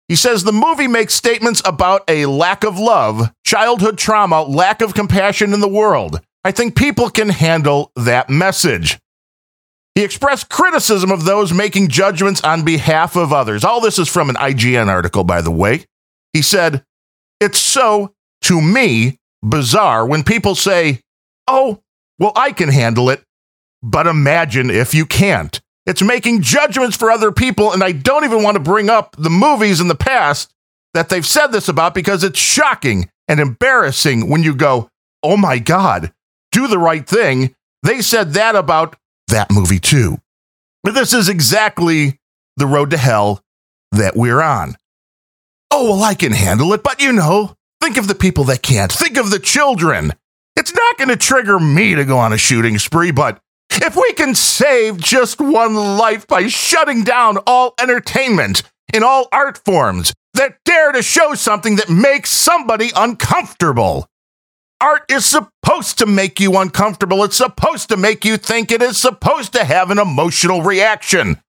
He 0.07 0.15
says 0.15 0.43
the 0.43 0.51
movie 0.51 0.87
makes 0.87 1.15
statements 1.15 1.61
about 1.65 2.03
a 2.07 2.27
lack 2.27 2.63
of 2.63 2.77
love, 2.77 3.31
childhood 3.43 3.97
trauma, 3.97 4.43
lack 4.43 4.81
of 4.81 4.93
compassion 4.93 5.53
in 5.53 5.61
the 5.61 5.67
world. 5.67 6.21
I 6.43 6.51
think 6.51 6.75
people 6.75 7.09
can 7.09 7.29
handle 7.29 7.91
that 7.95 8.29
message. 8.29 8.99
He 9.95 10.03
expressed 10.03 10.49
criticism 10.49 11.09
of 11.09 11.23
those 11.23 11.53
making 11.53 11.87
judgments 11.87 12.41
on 12.41 12.63
behalf 12.63 13.15
of 13.15 13.33
others. 13.33 13.63
All 13.63 13.81
this 13.81 13.97
is 13.97 14.09
from 14.09 14.29
an 14.29 14.35
IGN 14.35 14.87
article, 14.87 15.23
by 15.23 15.41
the 15.41 15.51
way. 15.51 15.85
He 16.33 16.41
said, 16.41 16.83
It's 17.39 17.57
so, 17.57 18.13
to 18.43 18.61
me, 18.61 19.17
bizarre 19.41 20.05
when 20.05 20.23
people 20.23 20.53
say, 20.53 20.99
Oh, 21.47 21.81
well, 22.19 22.33
I 22.35 22.51
can 22.51 22.69
handle 22.69 23.09
it, 23.09 23.23
but 23.81 24.05
imagine 24.05 24.69
if 24.69 24.93
you 24.93 25.05
can't. 25.05 25.59
It's 25.85 26.01
making 26.01 26.41
judgments 26.41 26.97
for 26.97 27.11
other 27.11 27.31
people, 27.31 27.71
and 27.71 27.83
I 27.83 27.91
don't 27.91 28.23
even 28.25 28.41
want 28.41 28.55
to 28.55 28.63
bring 28.63 28.89
up 28.89 29.15
the 29.17 29.29
movies 29.29 29.79
in 29.79 29.87
the 29.87 29.95
past 29.95 30.51
that 30.93 31.09
they've 31.09 31.25
said 31.25 31.47
this 31.47 31.67
about 31.67 31.93
because 31.93 32.23
it's 32.23 32.39
shocking 32.39 33.09
and 33.27 33.39
embarrassing 33.39 34.29
when 34.29 34.43
you 34.43 34.55
go, 34.55 34.89
Oh 35.21 35.37
my 35.37 35.59
God, 35.59 36.13
do 36.51 36.67
the 36.67 36.79
right 36.79 37.07
thing. 37.07 37.55
They 37.83 38.01
said 38.01 38.33
that 38.33 38.55
about 38.55 38.95
that 39.27 39.51
movie 39.51 39.79
too. 39.79 40.19
But 40.83 40.93
this 40.93 41.13
is 41.13 41.29
exactly 41.29 42.19
the 42.57 42.67
road 42.67 42.91
to 42.91 42.97
hell 42.97 43.41
that 43.91 44.15
we're 44.15 44.41
on. 44.41 44.75
Oh, 45.71 45.91
well, 45.91 46.03
I 46.03 46.13
can 46.13 46.31
handle 46.31 46.73
it, 46.73 46.83
but 46.83 47.01
you 47.01 47.11
know, 47.11 47.55
think 47.81 47.97
of 47.97 48.07
the 48.07 48.15
people 48.15 48.45
that 48.45 48.61
can't. 48.61 48.91
Think 48.91 49.17
of 49.17 49.31
the 49.31 49.39
children. 49.39 50.13
It's 50.55 50.73
not 50.73 50.97
going 50.97 51.09
to 51.09 51.17
trigger 51.17 51.59
me 51.59 51.95
to 51.95 52.05
go 52.05 52.17
on 52.17 52.33
a 52.33 52.37
shooting 52.37 52.77
spree, 52.77 53.11
but 53.11 53.41
if 53.81 53.95
we 53.95 54.13
can 54.13 54.35
save 54.35 54.97
just 54.97 55.39
one 55.39 55.75
life 55.75 56.27
by 56.27 56.47
shutting 56.47 57.03
down 57.03 57.37
all 57.47 57.73
entertainment 57.79 58.63
in 58.93 59.03
all 59.03 59.27
art 59.31 59.57
forms 59.57 60.13
that 60.33 60.57
dare 60.65 60.91
to 60.91 61.01
show 61.01 61.33
something 61.33 61.77
that 61.77 61.89
makes 61.89 62.29
somebody 62.29 62.91
uncomfortable, 62.95 64.07
Art 64.81 65.09
is 65.09 65.25
supposed 65.25 65.97
to 65.99 66.05
make 66.05 66.39
you 66.39 66.57
uncomfortable. 66.59 67.23
It's 67.23 67.37
supposed 67.37 67.89
to 67.89 67.97
make 67.97 68.25
you 68.25 68.37
think. 68.37 68.71
It 68.71 68.81
is 68.81 68.97
supposed 68.97 69.53
to 69.53 69.63
have 69.63 69.89
an 69.89 69.99
emotional 69.99 70.61
reaction. 70.61 71.41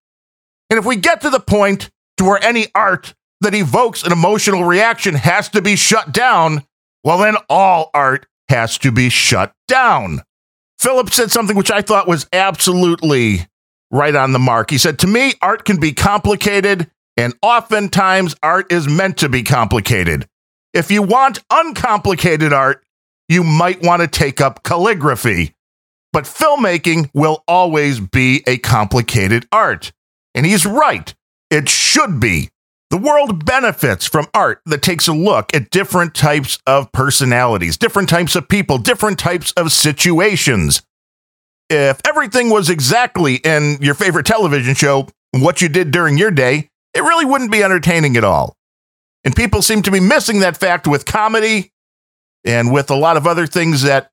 And 0.70 0.78
if 0.78 0.84
we 0.84 0.96
get 0.96 1.20
to 1.22 1.30
the 1.30 1.40
point 1.40 1.90
to 2.18 2.24
where 2.24 2.42
any 2.42 2.68
art 2.74 3.14
that 3.40 3.54
evokes 3.54 4.04
an 4.04 4.12
emotional 4.12 4.64
reaction 4.64 5.14
has 5.14 5.48
to 5.50 5.60
be 5.60 5.76
shut 5.76 6.12
down, 6.12 6.64
well, 7.04 7.18
then 7.18 7.36
all 7.50 7.90
art 7.92 8.26
has 8.48 8.78
to 8.78 8.92
be 8.92 9.08
shut 9.08 9.52
down. 9.66 10.22
Philip 10.86 11.12
said 11.12 11.32
something 11.32 11.56
which 11.56 11.72
I 11.72 11.82
thought 11.82 12.06
was 12.06 12.28
absolutely 12.32 13.44
right 13.90 14.14
on 14.14 14.32
the 14.32 14.38
mark. 14.38 14.70
He 14.70 14.78
said, 14.78 15.00
To 15.00 15.08
me, 15.08 15.32
art 15.42 15.64
can 15.64 15.80
be 15.80 15.90
complicated, 15.90 16.88
and 17.16 17.34
oftentimes 17.42 18.36
art 18.40 18.70
is 18.70 18.88
meant 18.88 19.16
to 19.16 19.28
be 19.28 19.42
complicated. 19.42 20.28
If 20.72 20.92
you 20.92 21.02
want 21.02 21.42
uncomplicated 21.50 22.52
art, 22.52 22.84
you 23.28 23.42
might 23.42 23.82
want 23.82 24.02
to 24.02 24.06
take 24.06 24.40
up 24.40 24.62
calligraphy. 24.62 25.56
But 26.12 26.22
filmmaking 26.22 27.10
will 27.12 27.42
always 27.48 27.98
be 27.98 28.44
a 28.46 28.56
complicated 28.56 29.48
art. 29.50 29.90
And 30.36 30.46
he's 30.46 30.64
right. 30.64 31.12
It 31.50 31.68
should 31.68 32.20
be. 32.20 32.50
The 32.90 32.98
world 32.98 33.44
benefits 33.44 34.06
from 34.06 34.26
art 34.32 34.60
that 34.66 34.82
takes 34.82 35.08
a 35.08 35.12
look 35.12 35.54
at 35.54 35.70
different 35.70 36.14
types 36.14 36.58
of 36.66 36.92
personalities, 36.92 37.76
different 37.76 38.08
types 38.08 38.36
of 38.36 38.48
people, 38.48 38.78
different 38.78 39.18
types 39.18 39.52
of 39.52 39.72
situations. 39.72 40.82
If 41.68 42.00
everything 42.06 42.48
was 42.48 42.70
exactly 42.70 43.36
in 43.36 43.78
your 43.80 43.94
favorite 43.94 44.26
television 44.26 44.74
show, 44.76 45.08
what 45.32 45.60
you 45.60 45.68
did 45.68 45.90
during 45.90 46.16
your 46.16 46.30
day, 46.30 46.70
it 46.94 47.00
really 47.00 47.24
wouldn't 47.24 47.50
be 47.50 47.64
entertaining 47.64 48.16
at 48.16 48.24
all. 48.24 48.56
And 49.24 49.34
people 49.34 49.62
seem 49.62 49.82
to 49.82 49.90
be 49.90 49.98
missing 49.98 50.40
that 50.40 50.56
fact 50.56 50.86
with 50.86 51.04
comedy 51.04 51.72
and 52.44 52.72
with 52.72 52.90
a 52.90 52.96
lot 52.96 53.16
of 53.16 53.26
other 53.26 53.48
things 53.48 53.82
that 53.82 54.10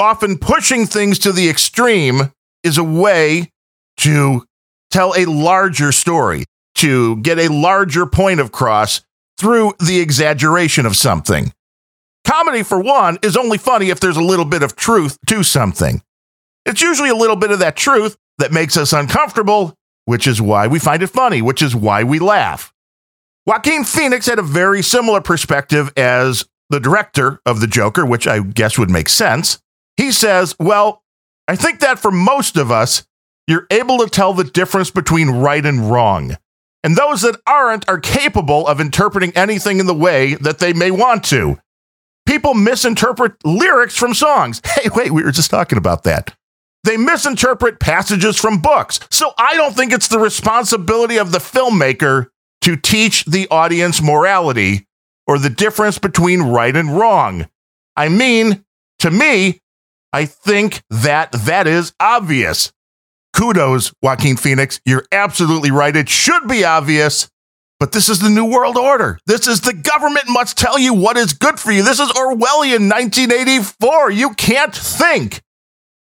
often 0.00 0.36
pushing 0.36 0.86
things 0.86 1.20
to 1.20 1.30
the 1.30 1.48
extreme 1.48 2.32
is 2.64 2.76
a 2.76 2.84
way 2.84 3.52
to 3.98 4.44
tell 4.90 5.14
a 5.16 5.26
larger 5.26 5.92
story, 5.92 6.44
to 6.80 7.16
get 7.18 7.38
a 7.38 7.52
larger 7.52 8.06
point 8.06 8.40
across 8.40 9.02
through 9.38 9.74
the 9.78 10.00
exaggeration 10.00 10.86
of 10.86 10.96
something. 10.96 11.52
Comedy, 12.26 12.62
for 12.62 12.80
one, 12.80 13.18
is 13.22 13.36
only 13.36 13.58
funny 13.58 13.90
if 13.90 14.00
there's 14.00 14.16
a 14.16 14.22
little 14.22 14.44
bit 14.44 14.62
of 14.62 14.76
truth 14.76 15.18
to 15.26 15.42
something. 15.42 16.02
It's 16.66 16.82
usually 16.82 17.08
a 17.08 17.14
little 17.14 17.36
bit 17.36 17.50
of 17.50 17.58
that 17.58 17.76
truth 17.76 18.16
that 18.38 18.52
makes 18.52 18.76
us 18.76 18.92
uncomfortable, 18.92 19.74
which 20.04 20.26
is 20.26 20.40
why 20.40 20.66
we 20.66 20.78
find 20.78 21.02
it 21.02 21.08
funny, 21.08 21.42
which 21.42 21.62
is 21.62 21.74
why 21.74 22.04
we 22.04 22.18
laugh. 22.18 22.72
Joaquin 23.46 23.84
Phoenix 23.84 24.26
had 24.26 24.38
a 24.38 24.42
very 24.42 24.82
similar 24.82 25.20
perspective 25.20 25.92
as 25.96 26.44
the 26.68 26.80
director 26.80 27.40
of 27.44 27.60
The 27.60 27.66
Joker, 27.66 28.06
which 28.06 28.26
I 28.26 28.40
guess 28.40 28.78
would 28.78 28.90
make 28.90 29.08
sense. 29.08 29.60
He 29.96 30.12
says, 30.12 30.54
Well, 30.58 31.02
I 31.48 31.56
think 31.56 31.80
that 31.80 31.98
for 31.98 32.10
most 32.10 32.56
of 32.56 32.70
us, 32.70 33.06
you're 33.46 33.66
able 33.70 33.98
to 33.98 34.08
tell 34.08 34.32
the 34.32 34.44
difference 34.44 34.90
between 34.90 35.30
right 35.30 35.64
and 35.64 35.90
wrong. 35.90 36.36
And 36.82 36.96
those 36.96 37.22
that 37.22 37.40
aren't 37.46 37.88
are 37.88 38.00
capable 38.00 38.66
of 38.66 38.80
interpreting 38.80 39.32
anything 39.34 39.80
in 39.80 39.86
the 39.86 39.94
way 39.94 40.34
that 40.34 40.58
they 40.58 40.72
may 40.72 40.90
want 40.90 41.24
to. 41.24 41.58
People 42.26 42.54
misinterpret 42.54 43.34
lyrics 43.44 43.96
from 43.96 44.14
songs. 44.14 44.62
Hey, 44.80 44.88
wait, 44.94 45.12
we 45.12 45.22
were 45.22 45.32
just 45.32 45.50
talking 45.50 45.78
about 45.78 46.04
that. 46.04 46.34
They 46.84 46.96
misinterpret 46.96 47.80
passages 47.80 48.36
from 48.36 48.62
books. 48.62 49.00
So 49.10 49.32
I 49.36 49.56
don't 49.56 49.74
think 49.74 49.92
it's 49.92 50.08
the 50.08 50.18
responsibility 50.18 51.18
of 51.18 51.32
the 51.32 51.38
filmmaker 51.38 52.28
to 52.62 52.76
teach 52.76 53.24
the 53.26 53.48
audience 53.50 54.00
morality 54.00 54.86
or 55.26 55.38
the 55.38 55.50
difference 55.50 55.98
between 55.98 56.42
right 56.42 56.74
and 56.74 56.96
wrong. 56.96 57.48
I 57.96 58.08
mean, 58.08 58.64
to 59.00 59.10
me, 59.10 59.60
I 60.12 60.24
think 60.24 60.82
that 60.90 61.32
that 61.32 61.66
is 61.66 61.92
obvious. 62.00 62.72
Kudos, 63.40 63.92
Joaquin 64.02 64.36
Phoenix. 64.36 64.80
You're 64.84 65.06
absolutely 65.10 65.70
right. 65.70 65.96
It 65.96 66.10
should 66.10 66.46
be 66.46 66.64
obvious, 66.64 67.30
but 67.78 67.92
this 67.92 68.10
is 68.10 68.20
the 68.20 68.28
New 68.28 68.44
World 68.44 68.76
Order. 68.76 69.18
This 69.24 69.48
is 69.48 69.62
the 69.62 69.72
government 69.72 70.26
must 70.28 70.58
tell 70.58 70.78
you 70.78 70.92
what 70.92 71.16
is 71.16 71.32
good 71.32 71.58
for 71.58 71.72
you. 71.72 71.82
This 71.82 72.00
is 72.00 72.10
Orwellian 72.10 72.90
1984. 72.90 74.10
You 74.10 74.34
can't 74.34 74.74
think 74.74 75.40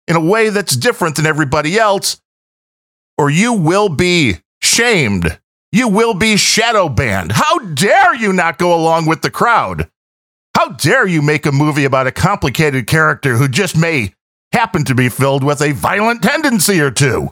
in 0.07 0.17
a 0.17 0.19
way 0.19 0.49
that's 0.49 0.75
different 0.75 1.15
than 1.15 1.25
everybody 1.25 1.79
else, 1.79 2.19
or 3.17 3.29
you 3.29 3.53
will 3.53 3.87
be 3.87 4.39
shamed 4.61 5.39
you 5.71 5.87
will 5.87 6.13
be 6.13 6.37
shadow 6.37 6.89
banned. 6.89 7.31
How 7.31 7.59
dare 7.59 8.15
you 8.15 8.33
not 8.33 8.57
go 8.57 8.73
along 8.73 9.05
with 9.05 9.21
the 9.21 9.29
crowd? 9.29 9.89
How 10.55 10.69
dare 10.69 11.07
you 11.07 11.21
make 11.21 11.45
a 11.45 11.51
movie 11.51 11.85
about 11.85 12.07
a 12.07 12.11
complicated 12.11 12.87
character 12.87 13.37
who 13.37 13.47
just 13.47 13.77
may 13.77 14.13
happen 14.51 14.85
to 14.85 14.95
be 14.95 15.09
filled 15.09 15.43
with 15.43 15.61
a 15.61 15.71
violent 15.71 16.23
tendency 16.23 16.79
or 16.79 16.91
two? 16.91 17.29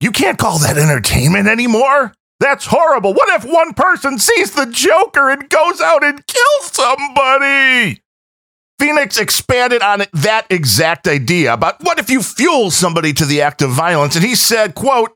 You 0.00 0.10
can't 0.10 0.38
call 0.38 0.58
that 0.58 0.78
entertainment 0.78 1.46
anymore. 1.46 2.12
That's 2.40 2.66
horrible. 2.66 3.14
What 3.14 3.28
if 3.28 3.48
one 3.48 3.72
person 3.72 4.18
sees 4.18 4.52
the 4.52 4.66
Joker 4.66 5.30
and 5.30 5.48
goes 5.48 5.80
out 5.80 6.02
and 6.02 6.26
kills 6.26 6.72
somebody? 6.72 8.02
Phoenix 8.80 9.16
expanded 9.16 9.80
on 9.80 10.02
that 10.12 10.46
exact 10.50 11.06
idea 11.06 11.54
about 11.54 11.84
what 11.84 12.00
if 12.00 12.10
you 12.10 12.20
fuel 12.20 12.72
somebody 12.72 13.12
to 13.12 13.24
the 13.24 13.40
act 13.42 13.62
of 13.62 13.70
violence 13.70 14.16
and 14.16 14.24
he 14.24 14.34
said, 14.34 14.74
quote, 14.74 15.12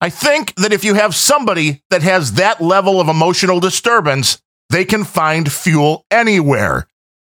I 0.00 0.10
think 0.10 0.52
that 0.56 0.72
if 0.72 0.82
you 0.82 0.94
have 0.94 1.14
somebody 1.14 1.84
that 1.90 2.02
has 2.02 2.32
that 2.32 2.60
level 2.60 3.00
of 3.00 3.08
emotional 3.08 3.60
disturbance, 3.60 4.42
they 4.70 4.84
can 4.84 5.04
find 5.04 5.52
fuel 5.52 6.06
anywhere. 6.10 6.87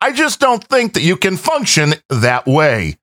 I 0.00 0.12
just 0.12 0.38
don't 0.38 0.62
think 0.62 0.94
that 0.94 1.02
you 1.02 1.16
can 1.16 1.36
function 1.36 1.94
that 2.08 2.46
way. 2.46 2.98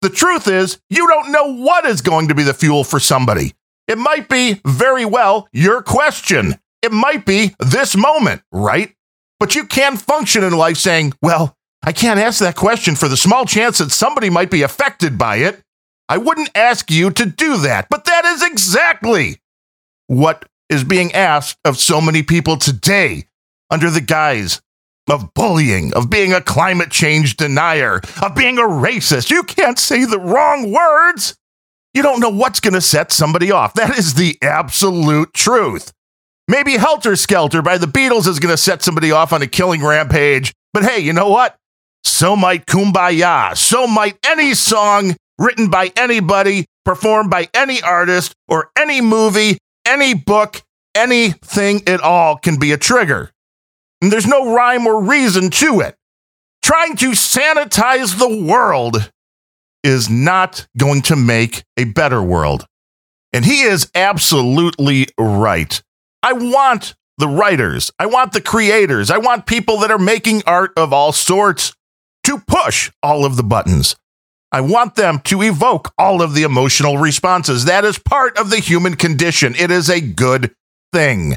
The 0.00 0.08
truth 0.08 0.48
is, 0.48 0.80
you 0.88 1.06
don't 1.06 1.32
know 1.32 1.54
what 1.56 1.84
is 1.84 2.00
going 2.00 2.28
to 2.28 2.34
be 2.34 2.42
the 2.42 2.54
fuel 2.54 2.84
for 2.84 3.00
somebody. 3.00 3.54
It 3.86 3.98
might 3.98 4.28
be 4.28 4.60
very 4.64 5.04
well 5.04 5.48
your 5.52 5.82
question. 5.82 6.54
It 6.82 6.92
might 6.92 7.26
be 7.26 7.54
this 7.58 7.96
moment, 7.96 8.42
right? 8.52 8.94
But 9.40 9.54
you 9.54 9.64
can 9.64 9.96
function 9.96 10.44
in 10.44 10.52
life 10.52 10.76
saying, 10.76 11.14
well, 11.20 11.56
I 11.82 11.92
can't 11.92 12.20
ask 12.20 12.40
that 12.40 12.56
question 12.56 12.96
for 12.96 13.08
the 13.08 13.16
small 13.16 13.44
chance 13.44 13.78
that 13.78 13.90
somebody 13.90 14.30
might 14.30 14.50
be 14.50 14.62
affected 14.62 15.18
by 15.18 15.36
it. 15.36 15.62
I 16.08 16.18
wouldn't 16.18 16.50
ask 16.54 16.90
you 16.90 17.10
to 17.10 17.26
do 17.26 17.58
that, 17.58 17.88
but 17.90 18.04
that 18.06 18.24
is 18.24 18.42
exactly 18.42 19.40
what 20.06 20.46
is 20.70 20.84
being 20.84 21.12
asked 21.12 21.58
of 21.64 21.76
so 21.76 22.00
many 22.00 22.22
people 22.22 22.56
today 22.56 23.28
under 23.70 23.90
the 23.90 24.00
guise 24.00 24.60
of 25.10 25.32
bullying, 25.34 25.92
of 25.94 26.10
being 26.10 26.32
a 26.32 26.40
climate 26.40 26.90
change 26.90 27.36
denier, 27.36 28.00
of 28.22 28.34
being 28.34 28.58
a 28.58 28.62
racist. 28.62 29.30
You 29.30 29.42
can't 29.42 29.78
say 29.78 30.04
the 30.04 30.18
wrong 30.18 30.72
words. 30.72 31.36
You 31.94 32.02
don't 32.02 32.20
know 32.20 32.30
what's 32.30 32.60
going 32.60 32.74
to 32.74 32.80
set 32.80 33.12
somebody 33.12 33.50
off. 33.50 33.74
That 33.74 33.98
is 33.98 34.14
the 34.14 34.38
absolute 34.42 35.32
truth. 35.34 35.92
Maybe 36.46 36.76
Helter 36.76 37.16
Skelter 37.16 37.60
by 37.60 37.78
the 37.78 37.86
Beatles 37.86 38.26
is 38.26 38.38
going 38.38 38.52
to 38.52 38.56
set 38.56 38.82
somebody 38.82 39.10
off 39.10 39.32
on 39.32 39.42
a 39.42 39.46
killing 39.46 39.84
rampage. 39.84 40.52
But 40.72 40.84
hey, 40.84 41.00
you 41.00 41.12
know 41.12 41.28
what? 41.28 41.56
So 42.04 42.36
might 42.36 42.66
Kumbaya. 42.66 43.56
So 43.56 43.86
might 43.86 44.18
any 44.26 44.54
song 44.54 45.16
written 45.38 45.68
by 45.68 45.92
anybody, 45.96 46.66
performed 46.84 47.30
by 47.30 47.48
any 47.54 47.82
artist, 47.82 48.34
or 48.48 48.70
any 48.76 49.00
movie, 49.00 49.58
any 49.86 50.14
book, 50.14 50.62
anything 50.94 51.86
at 51.86 52.00
all 52.00 52.36
can 52.36 52.58
be 52.58 52.72
a 52.72 52.78
trigger. 52.78 53.30
And 54.00 54.12
there's 54.12 54.26
no 54.26 54.54
rhyme 54.54 54.86
or 54.86 55.02
reason 55.02 55.50
to 55.50 55.80
it. 55.80 55.96
Trying 56.62 56.96
to 56.96 57.10
sanitize 57.10 58.18
the 58.18 58.44
world 58.44 59.10
is 59.82 60.10
not 60.10 60.66
going 60.76 61.02
to 61.02 61.16
make 61.16 61.64
a 61.76 61.84
better 61.84 62.22
world. 62.22 62.66
And 63.32 63.44
he 63.44 63.62
is 63.62 63.90
absolutely 63.94 65.08
right. 65.18 65.82
I 66.22 66.32
want 66.32 66.94
the 67.18 67.28
writers, 67.28 67.90
I 67.98 68.06
want 68.06 68.32
the 68.32 68.40
creators, 68.40 69.10
I 69.10 69.18
want 69.18 69.46
people 69.46 69.78
that 69.78 69.90
are 69.90 69.98
making 69.98 70.42
art 70.46 70.72
of 70.76 70.92
all 70.92 71.12
sorts 71.12 71.74
to 72.24 72.38
push 72.38 72.90
all 73.02 73.24
of 73.24 73.36
the 73.36 73.42
buttons. 73.42 73.96
I 74.50 74.60
want 74.62 74.94
them 74.94 75.20
to 75.24 75.42
evoke 75.42 75.92
all 75.98 76.22
of 76.22 76.34
the 76.34 76.42
emotional 76.42 76.96
responses. 76.96 77.66
That 77.66 77.84
is 77.84 77.98
part 77.98 78.38
of 78.38 78.50
the 78.50 78.60
human 78.60 78.94
condition. 78.94 79.54
It 79.54 79.70
is 79.70 79.90
a 79.90 80.00
good 80.00 80.54
thing. 80.92 81.36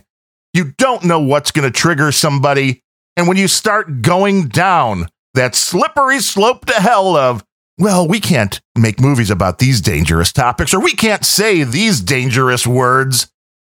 You 0.54 0.74
don't 0.78 1.04
know 1.04 1.20
what's 1.20 1.52
going 1.52 1.72
to 1.72 1.78
trigger 1.78 2.12
somebody. 2.12 2.82
And 3.16 3.28
when 3.28 3.38
you 3.38 3.48
start 3.48 4.02
going 4.02 4.48
down 4.48 5.08
that 5.34 5.56
slippery 5.56 6.20
slope 6.20 6.66
to 6.66 6.74
hell 6.74 7.16
of, 7.16 7.44
well, 7.78 8.08
we 8.08 8.20
can't 8.20 8.60
make 8.78 9.00
movies 9.00 9.30
about 9.30 9.60
these 9.60 9.82
dangerous 9.82 10.32
topics, 10.32 10.74
or 10.74 10.82
we 10.82 10.94
can't 10.94 11.26
say 11.26 11.64
these 11.64 12.02
dangerous 12.02 12.68
words, 12.68 13.32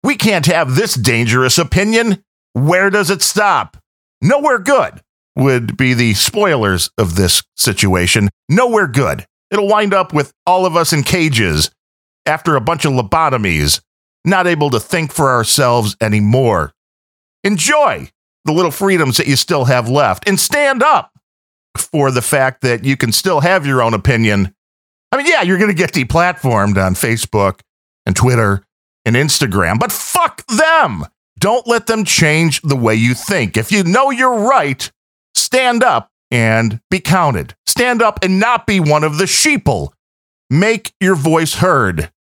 we 0.03 0.17
can't 0.17 0.47
have 0.47 0.75
this 0.75 0.95
dangerous 0.95 1.59
opinion. 1.59 2.23
Where 2.55 2.91
does 2.91 3.11
it 3.11 3.23
stop? 3.23 3.77
Nowhere 4.21 4.59
good 4.59 5.01
would 5.37 5.77
be 5.77 5.95
the 5.95 6.15
spoilers 6.15 6.91
of 6.99 7.17
this 7.17 7.43
situation. 7.57 8.29
Nowhere 8.49 8.87
good. 8.87 9.25
It'll 9.51 9.69
wind 9.69 9.95
up 9.95 10.13
with 10.13 10.33
all 10.47 10.67
of 10.67 10.77
us 10.77 10.93
in 10.93 11.03
cages 11.03 11.71
after 12.27 12.57
a 12.57 12.61
bunch 12.61 12.85
of 12.85 12.93
lobotomies, 12.93 13.81
not 14.25 14.47
able 14.47 14.71
to 14.71 14.81
think 14.81 15.13
for 15.13 15.31
ourselves 15.31 15.97
anymore. 16.01 16.73
Enjoy 17.45 18.09
the 18.45 18.53
little 18.53 18.71
freedoms 18.71 19.17
that 19.17 19.27
you 19.27 19.37
still 19.37 19.65
have 19.65 19.89
left 19.89 20.29
and 20.29 20.39
stand 20.39 20.83
up 20.83 21.13
for 21.77 22.11
the 22.11 22.23
fact 22.23 22.61
that 22.63 22.85
you 22.85 22.97
can 22.97 23.13
still 23.13 23.41
have 23.41 23.67
your 23.67 23.83
own 23.83 23.95
opinion. 23.95 24.55
I 25.11 25.17
mean, 25.17 25.27
yeah, 25.27 25.43
you're 25.43 25.59
going 25.59 25.71
to 25.71 25.75
get 25.75 25.93
deplatformed 25.93 26.77
on 26.85 26.95
Facebook 26.95 27.61
and 28.07 28.15
Twitter 28.15 28.65
and 29.05 29.17
Instagram, 29.17 29.79
but 29.79 29.93
fuck 29.93 30.47
them. 30.47 31.07
Don't 31.39 31.67
let 31.67 31.87
them 31.87 32.05
change 32.05 32.61
the 32.63 32.77
way 32.77 32.95
you 32.95 33.15
think. 33.15 33.57
If 33.57 33.73
you 33.73 33.83
know 33.85 34.11
you're 34.11 34.49
right, 34.49 34.91
stand 35.35 35.83
up 35.83 36.11
and 36.31 36.81
be 36.91 37.01
counted. 37.01 37.55
Stand 37.67 38.03
up 38.03 38.21
and 38.23 38.39
not 38.39 38.67
be 38.67 38.81
one 38.81 39.03
of 39.03 39.19
the 39.19 39.25
sheeple. 39.25 39.93
Make 40.51 40.93
your 41.01 41.15
voice 41.15 41.55
heard 41.55 42.11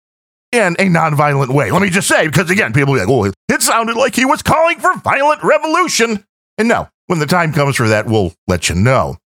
in 0.52 0.76
a 0.78 0.86
nonviolent 0.86 1.52
way. 1.52 1.70
Let 1.70 1.82
me 1.82 1.90
just 1.90 2.08
say, 2.08 2.26
because 2.26 2.50
again, 2.50 2.72
people 2.72 2.94
be 2.94 3.00
like, 3.00 3.08
oh, 3.08 3.32
it 3.48 3.62
sounded 3.62 3.96
like 3.96 4.14
he 4.14 4.24
was 4.24 4.42
calling 4.42 4.78
for 4.78 4.94
violent 4.98 5.42
revolution. 5.42 6.24
And 6.58 6.68
no, 6.68 6.88
when 7.06 7.18
the 7.18 7.26
time 7.26 7.52
comes 7.52 7.76
for 7.76 7.88
that, 7.88 8.06
we'll 8.06 8.34
let 8.46 8.68
you 8.68 8.74
know. 8.74 9.16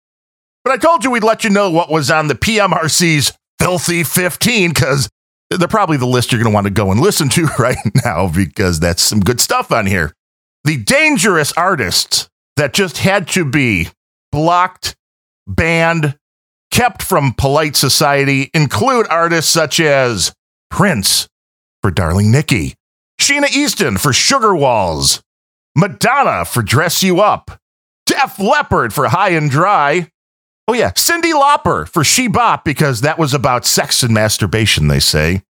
But 0.63 0.73
I 0.73 0.77
told 0.77 1.03
you 1.03 1.11
we'd 1.11 1.23
let 1.23 1.43
you 1.43 1.49
know 1.49 1.69
what 1.69 1.91
was 1.91 2.09
on 2.09 2.27
the 2.27 2.35
PMRC's 2.35 3.33
Filthy 3.59 4.03
15, 4.03 4.69
because 4.69 5.09
they're 5.49 5.67
probably 5.67 5.97
the 5.97 6.05
list 6.05 6.31
you're 6.31 6.41
going 6.41 6.51
to 6.51 6.55
want 6.55 6.65
to 6.65 6.71
go 6.71 6.91
and 6.91 6.99
listen 6.99 7.29
to 7.29 7.45
right 7.59 7.77
now, 8.03 8.29
because 8.29 8.79
that's 8.79 9.01
some 9.01 9.19
good 9.19 9.41
stuff 9.41 9.71
on 9.71 9.85
here. 9.85 10.13
The 10.63 10.77
dangerous 10.77 11.51
artists 11.53 12.27
that 12.55 12.73
just 12.73 12.97
had 12.97 13.27
to 13.29 13.45
be 13.45 13.89
blocked, 14.31 14.95
banned, 15.47 16.17
kept 16.71 17.01
from 17.01 17.33
polite 17.33 17.75
society 17.75 18.49
include 18.53 19.07
artists 19.09 19.51
such 19.51 19.79
as 19.79 20.33
Prince 20.69 21.27
for 21.81 21.91
Darling 21.91 22.31
Nikki, 22.31 22.75
Sheena 23.19 23.49
Easton 23.51 23.97
for 23.97 24.13
Sugar 24.13 24.55
Walls, 24.55 25.21
Madonna 25.75 26.45
for 26.45 26.61
Dress 26.61 27.03
You 27.03 27.21
Up, 27.21 27.59
Def 28.05 28.39
Leppard 28.39 28.93
for 28.93 29.09
High 29.09 29.29
and 29.29 29.49
Dry. 29.49 30.09
Oh, 30.67 30.73
yeah, 30.73 30.91
Cyndi 30.91 31.33
Lauper 31.33 31.87
for 31.87 32.03
She 32.03 32.27
Bop 32.27 32.65
because 32.65 33.01
that 33.01 33.17
was 33.17 33.33
about 33.33 33.65
sex 33.65 34.03
and 34.03 34.13
masturbation, 34.13 34.87
they 34.87 34.99
say. 34.99 35.43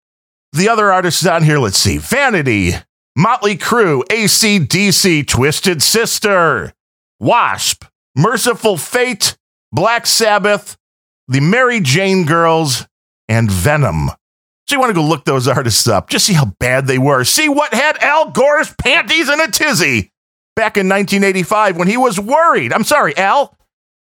The 0.51 0.69
other 0.69 0.91
artists 0.91 1.25
on 1.25 1.43
here, 1.43 1.59
let's 1.59 1.77
see 1.77 1.97
Vanity, 1.97 2.73
Motley 3.15 3.57
Crue, 3.57 4.03
ACDC, 4.05 5.27
Twisted 5.27 5.81
Sister, 5.81 6.73
Wasp, 7.19 7.85
Mercyful 8.15 8.77
Fate, 8.77 9.37
Black 9.71 10.05
Sabbath, 10.05 10.77
the 11.27 11.39
Mary 11.39 11.79
Jane 11.79 12.25
Girls, 12.25 12.87
and 13.27 13.49
Venom. 13.49 14.11
So 14.67 14.75
you 14.75 14.79
want 14.79 14.89
to 14.89 14.95
go 14.95 15.03
look 15.03 15.25
those 15.25 15.47
artists 15.47 15.87
up, 15.87 16.09
just 16.09 16.25
see 16.25 16.33
how 16.33 16.45
bad 16.59 16.87
they 16.87 16.97
were. 16.97 17.23
See 17.23 17.49
what 17.49 17.73
had 17.73 17.97
Al 17.97 18.31
Gore's 18.31 18.73
panties 18.81 19.29
in 19.29 19.39
a 19.39 19.47
tizzy 19.47 20.11
back 20.55 20.77
in 20.77 20.89
1985 20.89 21.77
when 21.77 21.87
he 21.87 21.97
was 21.97 22.19
worried. 22.19 22.73
I'm 22.73 22.83
sorry, 22.83 23.15
Al. 23.15 23.55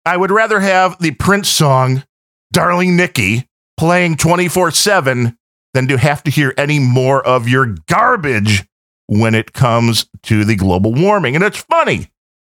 I 0.04 0.16
would 0.16 0.30
rather 0.30 0.60
have 0.60 0.98
the 1.00 1.12
Prince 1.12 1.48
song, 1.48 2.04
Darling 2.52 2.96
Nikki, 2.96 3.48
playing 3.78 4.16
24 4.16 4.70
7 4.72 5.36
than 5.72 5.88
to 5.88 5.96
have 5.96 6.22
to 6.24 6.30
hear 6.30 6.52
any 6.58 6.78
more 6.78 7.26
of 7.26 7.48
your 7.48 7.76
garbage 7.88 8.64
when 9.06 9.34
it 9.34 9.52
comes 9.52 10.06
to 10.24 10.44
the 10.44 10.56
global 10.56 10.92
warming. 10.92 11.34
And 11.34 11.44
it's 11.44 11.58
funny 11.58 12.08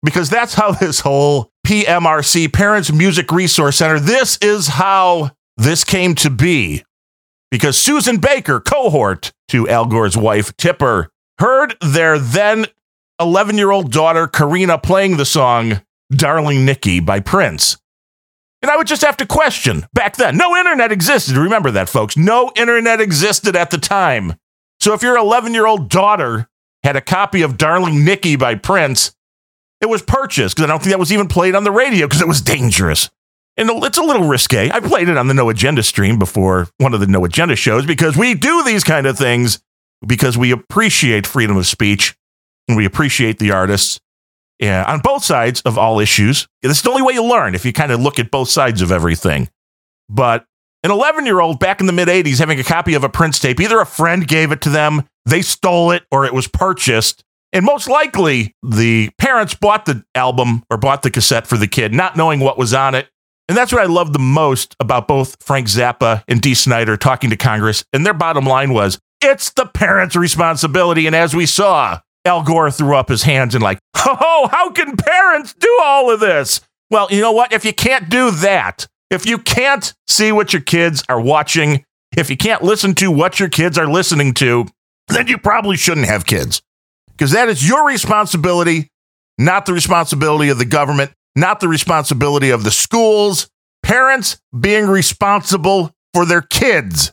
because 0.04 0.30
that's 0.30 0.54
how 0.54 0.72
this 0.72 1.00
whole 1.00 1.52
PMRC, 1.66 2.54
Parents 2.54 2.92
Music 2.92 3.32
Resource 3.32 3.78
Center, 3.78 4.00
this 4.00 4.38
is 4.38 4.68
how 4.68 5.32
this 5.58 5.84
came 5.84 6.16
to 6.16 6.30
be 6.30 6.85
because 7.56 7.78
Susan 7.78 8.18
Baker, 8.18 8.60
cohort 8.60 9.32
to 9.48 9.70
Al 9.70 9.86
Gore's 9.86 10.18
wife, 10.18 10.58
Tipper, 10.58 11.10
heard 11.40 11.78
their 11.80 12.20
then 12.20 12.66
11 13.22 13.58
year 13.58 13.72
old 13.72 13.94
daughter, 13.94 14.28
Karenna, 14.28 14.84
playing 14.84 15.16
the 15.16 15.24
song 15.24 15.82
Darling 16.12 16.66
Nikki 16.66 17.00
by 17.00 17.22
Prince. 17.22 17.78
And 18.62 18.70
I 18.70 18.76
would 18.76 18.88
just 18.88 19.04
have 19.04 19.16
to 19.18 19.26
question 19.26 19.86
back 19.94 20.18
then. 20.18 20.36
No 20.36 20.54
internet 20.58 20.92
existed. 20.92 21.38
Remember 21.38 21.72
that, 21.72 21.88
folks. 21.88 22.18
No 22.18 22.52
internet 22.58 23.00
existed 23.00 23.56
at 23.56 23.72
the 23.72 23.78
time. 23.78 24.34
So 24.82 24.94
if 24.94 25.02
your 25.02 25.16
11 25.16 25.54
year 25.54 25.66
old 25.66 25.90
daughter 25.90 26.50
had 26.84 26.98
a 26.98 27.02
copy 27.02 27.42
of 27.42 27.58
Darling 27.58 28.04
Nikki 28.04 28.36
by 28.36 28.56
Prince, 28.56 29.16
it 29.80 29.86
was 29.86 30.02
purchased 30.02 30.58
because 30.58 30.68
I 30.68 30.74
don't 30.74 30.80
think 30.80 30.92
that 30.92 31.00
was 31.00 31.14
even 31.14 31.30
played 31.30 31.56
on 31.56 31.64
the 31.64 31.72
radio 31.72 32.06
because 32.06 32.22
it 32.22 32.28
was 32.28 32.42
dangerous. 32.42 33.10
And 33.58 33.70
it's 33.84 33.98
a 33.98 34.04
little 34.04 34.28
risque. 34.28 34.70
I 34.70 34.80
played 34.82 35.08
it 35.08 35.18
on 35.18 35.28
the 35.28 35.34
No 35.34 35.50
Agenda 35.50 35.82
stream 35.82 36.20
before 36.20 36.68
one 36.78 36.94
of 36.94 37.00
the 37.00 37.08
No 37.08 37.24
Agenda 37.24 37.56
shows 37.56 37.86
because 37.86 38.18
we 38.18 38.34
do 38.34 38.64
these 38.64 38.84
kind 38.84 39.08
of 39.08 39.18
things 39.18 39.60
because 40.06 40.38
we 40.38 40.52
appreciate 40.52 41.26
freedom 41.26 41.56
of 41.56 41.66
speech 41.66 42.16
and 42.68 42.76
we 42.76 42.86
appreciate 42.86 43.40
the 43.40 43.52
artists 43.52 44.00
yeah, 44.60 44.86
on 44.88 45.00
both 45.00 45.24
sides 45.24 45.62
of 45.62 45.78
all 45.78 46.00
issues. 46.00 46.48
It's 46.62 46.82
the 46.82 46.90
only 46.90 47.02
way 47.02 47.14
you 47.14 47.24
learn 47.24 47.56
if 47.56 47.66
you 47.66 47.74
kind 47.74 47.92
of 47.92 48.00
look 48.00 48.20
at 48.20 48.32
both 48.32 48.50
sides 48.50 48.82
of 48.82 48.92
everything. 48.92 49.50
But 50.10 50.46
an 50.84 50.92
11 50.92 51.26
year 51.26 51.40
old 51.40 51.60
back 51.60 51.80
in 51.80 51.88
the 51.88 51.94
mid 51.94 52.08
80s 52.08 52.40
having 52.40 52.60
a 52.60 52.64
copy 52.64 52.94
of 52.94 53.04
a 53.04 53.10
Prince 53.10 53.40
tape, 53.40 53.60
either 53.60 53.80
a 53.80 53.86
friend 53.86 54.28
gave 54.28 54.52
it 54.52 54.62
to 54.62 54.70
them, 54.70 55.08
they 55.26 55.42
stole 55.42 55.92
it, 55.92 56.04
or 56.12 56.26
it 56.26 56.34
was 56.34 56.48
purchased. 56.48 57.24
And 57.52 57.66
most 57.66 57.88
likely, 57.88 58.54
the 58.62 59.10
parents 59.18 59.56
bought 59.56 59.86
the 59.86 60.04
album 60.14 60.64
or 60.70 60.78
bought 60.78 61.04
the 61.04 61.12
cassette 61.12 61.48
for 61.48 61.58
the 61.58 61.68
kid, 61.68 61.94
not 61.94 62.18
knowing 62.18 62.40
what 62.40 62.58
was 62.58 62.74
on 62.74 62.96
it. 62.96 63.08
And 63.48 63.58
that's 63.58 63.72
what 63.72 63.82
I 63.82 63.86
love 63.86 64.14
the 64.14 64.20
most 64.20 64.76
about 64.80 65.08
both 65.08 65.42
Frank 65.42 65.68
Zappa 65.68 66.24
and 66.28 66.42
Dee 66.42 66.56
Snider 66.56 66.98
talking 66.98 67.30
to 67.30 67.38
Congress. 67.38 67.84
And 67.94 68.06
their 68.06 68.14
bottom 68.14 68.46
line 68.46 68.74
was 68.74 69.00
it's 69.22 69.52
the 69.52 69.66
parents' 69.66 70.16
responsibility. 70.16 71.06
And 71.08 71.16
as 71.16 71.36
we 71.36 71.46
saw, 71.46 72.00
Al 72.26 72.44
Gore 72.44 72.72
threw 72.72 72.96
up 72.96 73.10
his 73.10 73.24
hands 73.24 73.54
and, 73.54 73.64
like, 73.64 73.80
oh, 73.96 74.50
how 74.52 74.72
can 74.72 74.98
parents 74.98 75.54
do 75.54 75.80
all 75.84 76.12
of 76.12 76.20
this? 76.20 76.60
Well, 76.90 77.08
you 77.12 77.22
know 77.22 77.32
what? 77.32 77.54
If 77.54 77.66
you 77.66 77.74
can't 77.74 78.10
do 78.10 78.32
that, 78.32 78.88
if 79.12 79.26
you 79.26 79.38
can't 79.38 79.94
see 80.08 80.32
what 80.32 80.54
your 80.54 80.62
kids 80.62 81.04
are 81.08 81.22
watching, 81.22 81.84
if 82.18 82.30
you 82.30 82.38
can't 82.38 82.64
listen 82.64 82.96
to 82.96 83.12
what 83.12 83.40
your 83.40 83.50
kids 83.50 83.78
are 83.78 83.88
listening 83.88 84.34
to, 84.36 84.66
then 85.08 85.28
you 85.28 85.38
probably 85.38 85.78
shouldn't 85.78 86.08
have 86.08 86.26
kids 86.26 86.62
because 87.12 87.32
that 87.32 87.48
is 87.48 87.68
your 87.68 87.86
responsibility, 87.86 88.90
not 89.38 89.66
the 89.66 89.74
responsibility 89.74 90.50
of 90.50 90.58
the 90.58 90.66
government 90.66 91.12
not 91.36 91.60
the 91.60 91.68
responsibility 91.68 92.50
of 92.50 92.64
the 92.64 92.72
schools, 92.72 93.50
parents 93.84 94.42
being 94.58 94.88
responsible 94.88 95.92
for 96.14 96.26
their 96.26 96.42
kids. 96.42 97.12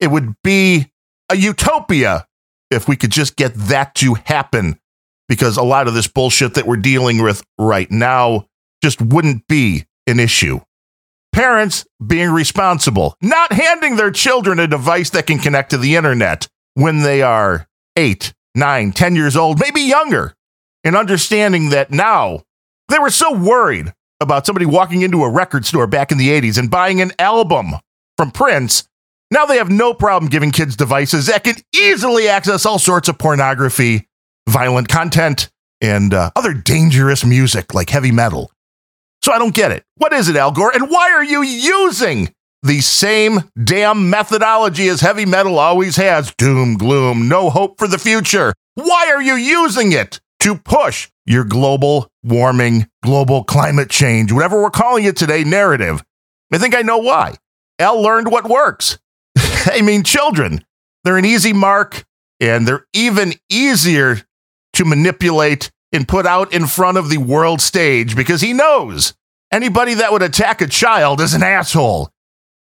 It 0.00 0.08
would 0.08 0.34
be 0.42 0.92
a 1.30 1.36
utopia 1.36 2.26
if 2.70 2.88
we 2.88 2.96
could 2.96 3.10
just 3.10 3.36
get 3.36 3.54
that 3.54 3.94
to 3.96 4.14
happen 4.14 4.78
because 5.28 5.56
a 5.56 5.62
lot 5.62 5.88
of 5.88 5.94
this 5.94 6.08
bullshit 6.08 6.54
that 6.54 6.66
we're 6.66 6.76
dealing 6.76 7.22
with 7.22 7.42
right 7.58 7.90
now 7.90 8.46
just 8.82 9.00
wouldn't 9.00 9.46
be 9.46 9.86
an 10.06 10.20
issue. 10.20 10.60
Parents 11.32 11.84
being 12.04 12.30
responsible, 12.30 13.14
not 13.20 13.52
handing 13.52 13.96
their 13.96 14.10
children 14.10 14.58
a 14.58 14.66
device 14.66 15.10
that 15.10 15.26
can 15.26 15.38
connect 15.38 15.70
to 15.70 15.78
the 15.78 15.96
internet 15.96 16.48
when 16.74 17.00
they 17.00 17.22
are 17.22 17.68
eight, 17.96 18.32
nine, 18.54 18.92
ten 18.92 19.14
years 19.14 19.36
old, 19.36 19.60
maybe 19.60 19.82
younger, 19.82 20.34
and 20.84 20.96
understanding 20.96 21.70
that 21.70 21.90
now 21.90 22.42
they 22.88 22.98
were 22.98 23.10
so 23.10 23.34
worried 23.34 23.92
about 24.20 24.46
somebody 24.46 24.66
walking 24.66 25.02
into 25.02 25.22
a 25.22 25.30
record 25.30 25.64
store 25.64 25.86
back 25.86 26.10
in 26.10 26.18
the 26.18 26.28
80s 26.28 26.58
and 26.58 26.70
buying 26.70 27.00
an 27.00 27.12
album 27.18 27.72
from 28.16 28.30
Prince. 28.30 28.88
Now 29.30 29.44
they 29.46 29.58
have 29.58 29.70
no 29.70 29.94
problem 29.94 30.30
giving 30.30 30.50
kids 30.50 30.74
devices 30.76 31.26
that 31.26 31.44
can 31.44 31.56
easily 31.74 32.28
access 32.28 32.66
all 32.66 32.78
sorts 32.78 33.08
of 33.08 33.18
pornography, 33.18 34.08
violent 34.48 34.88
content, 34.88 35.50
and 35.80 36.12
uh, 36.12 36.30
other 36.34 36.54
dangerous 36.54 37.24
music 37.24 37.74
like 37.74 37.90
heavy 37.90 38.10
metal. 38.10 38.50
So 39.22 39.32
I 39.32 39.38
don't 39.38 39.54
get 39.54 39.70
it. 39.70 39.84
What 39.96 40.12
is 40.12 40.28
it, 40.28 40.36
Al 40.36 40.52
Gore? 40.52 40.74
And 40.74 40.88
why 40.88 41.12
are 41.12 41.24
you 41.24 41.42
using 41.42 42.32
the 42.62 42.80
same 42.80 43.50
damn 43.62 44.10
methodology 44.10 44.88
as 44.88 45.00
heavy 45.00 45.26
metal 45.26 45.58
always 45.58 45.96
has 45.96 46.34
doom, 46.34 46.76
gloom, 46.76 47.28
no 47.28 47.50
hope 47.50 47.78
for 47.78 47.86
the 47.86 47.98
future. 47.98 48.52
Why 48.74 49.12
are 49.14 49.22
you 49.22 49.34
using 49.34 49.92
it 49.92 50.20
to 50.40 50.56
push 50.56 51.10
your 51.26 51.44
global 51.44 52.10
warming, 52.22 52.88
global 53.02 53.44
climate 53.44 53.90
change, 53.90 54.32
whatever 54.32 54.62
we're 54.62 54.70
calling 54.70 55.04
it 55.04 55.16
today, 55.16 55.44
narrative? 55.44 56.04
I 56.52 56.58
think 56.58 56.74
I 56.74 56.82
know 56.82 56.98
why. 56.98 57.34
Al 57.78 58.00
learned 58.00 58.30
what 58.30 58.48
works. 58.48 58.98
I 59.36 59.82
mean, 59.82 60.02
children, 60.02 60.64
they're 61.04 61.18
an 61.18 61.24
easy 61.24 61.52
mark 61.52 62.04
and 62.40 62.66
they're 62.66 62.86
even 62.92 63.34
easier 63.50 64.22
to 64.74 64.84
manipulate 64.84 65.70
and 65.92 66.06
put 66.06 66.26
out 66.26 66.52
in 66.52 66.66
front 66.66 66.98
of 66.98 67.08
the 67.08 67.18
world 67.18 67.60
stage 67.60 68.14
because 68.14 68.40
he 68.40 68.52
knows 68.52 69.14
anybody 69.52 69.94
that 69.94 70.12
would 70.12 70.22
attack 70.22 70.60
a 70.60 70.66
child 70.66 71.20
is 71.20 71.34
an 71.34 71.42
asshole. 71.42 72.10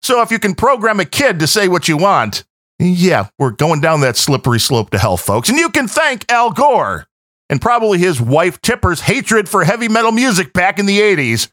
So 0.02 0.20
if 0.20 0.30
you 0.30 0.38
can 0.38 0.54
program 0.54 1.00
a 1.00 1.04
kid 1.04 1.38
to 1.40 1.46
say 1.46 1.68
what 1.68 1.88
you 1.88 1.96
want, 1.96 2.44
yeah, 2.78 3.28
we're 3.38 3.50
going 3.50 3.80
down 3.80 4.00
that 4.00 4.16
slippery 4.16 4.60
slope 4.60 4.90
to 4.90 4.98
hell, 4.98 5.16
folks. 5.16 5.48
And 5.48 5.58
you 5.58 5.70
can 5.70 5.88
thank 5.88 6.30
Al 6.30 6.50
Gore 6.50 7.06
and 7.54 7.62
probably 7.62 8.00
his 8.00 8.20
wife 8.20 8.60
Tipper's 8.62 9.02
hatred 9.02 9.48
for 9.48 9.62
heavy 9.62 9.86
metal 9.86 10.10
music 10.10 10.52
back 10.52 10.80
in 10.80 10.86
the 10.86 10.98
80s 10.98 11.52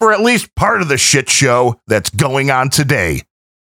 for 0.00 0.10
at 0.10 0.22
least 0.22 0.54
part 0.54 0.80
of 0.80 0.88
the 0.88 0.96
shit 0.96 1.28
show 1.28 1.78
that's 1.86 2.08
going 2.08 2.50
on 2.50 2.70
today. 2.70 3.20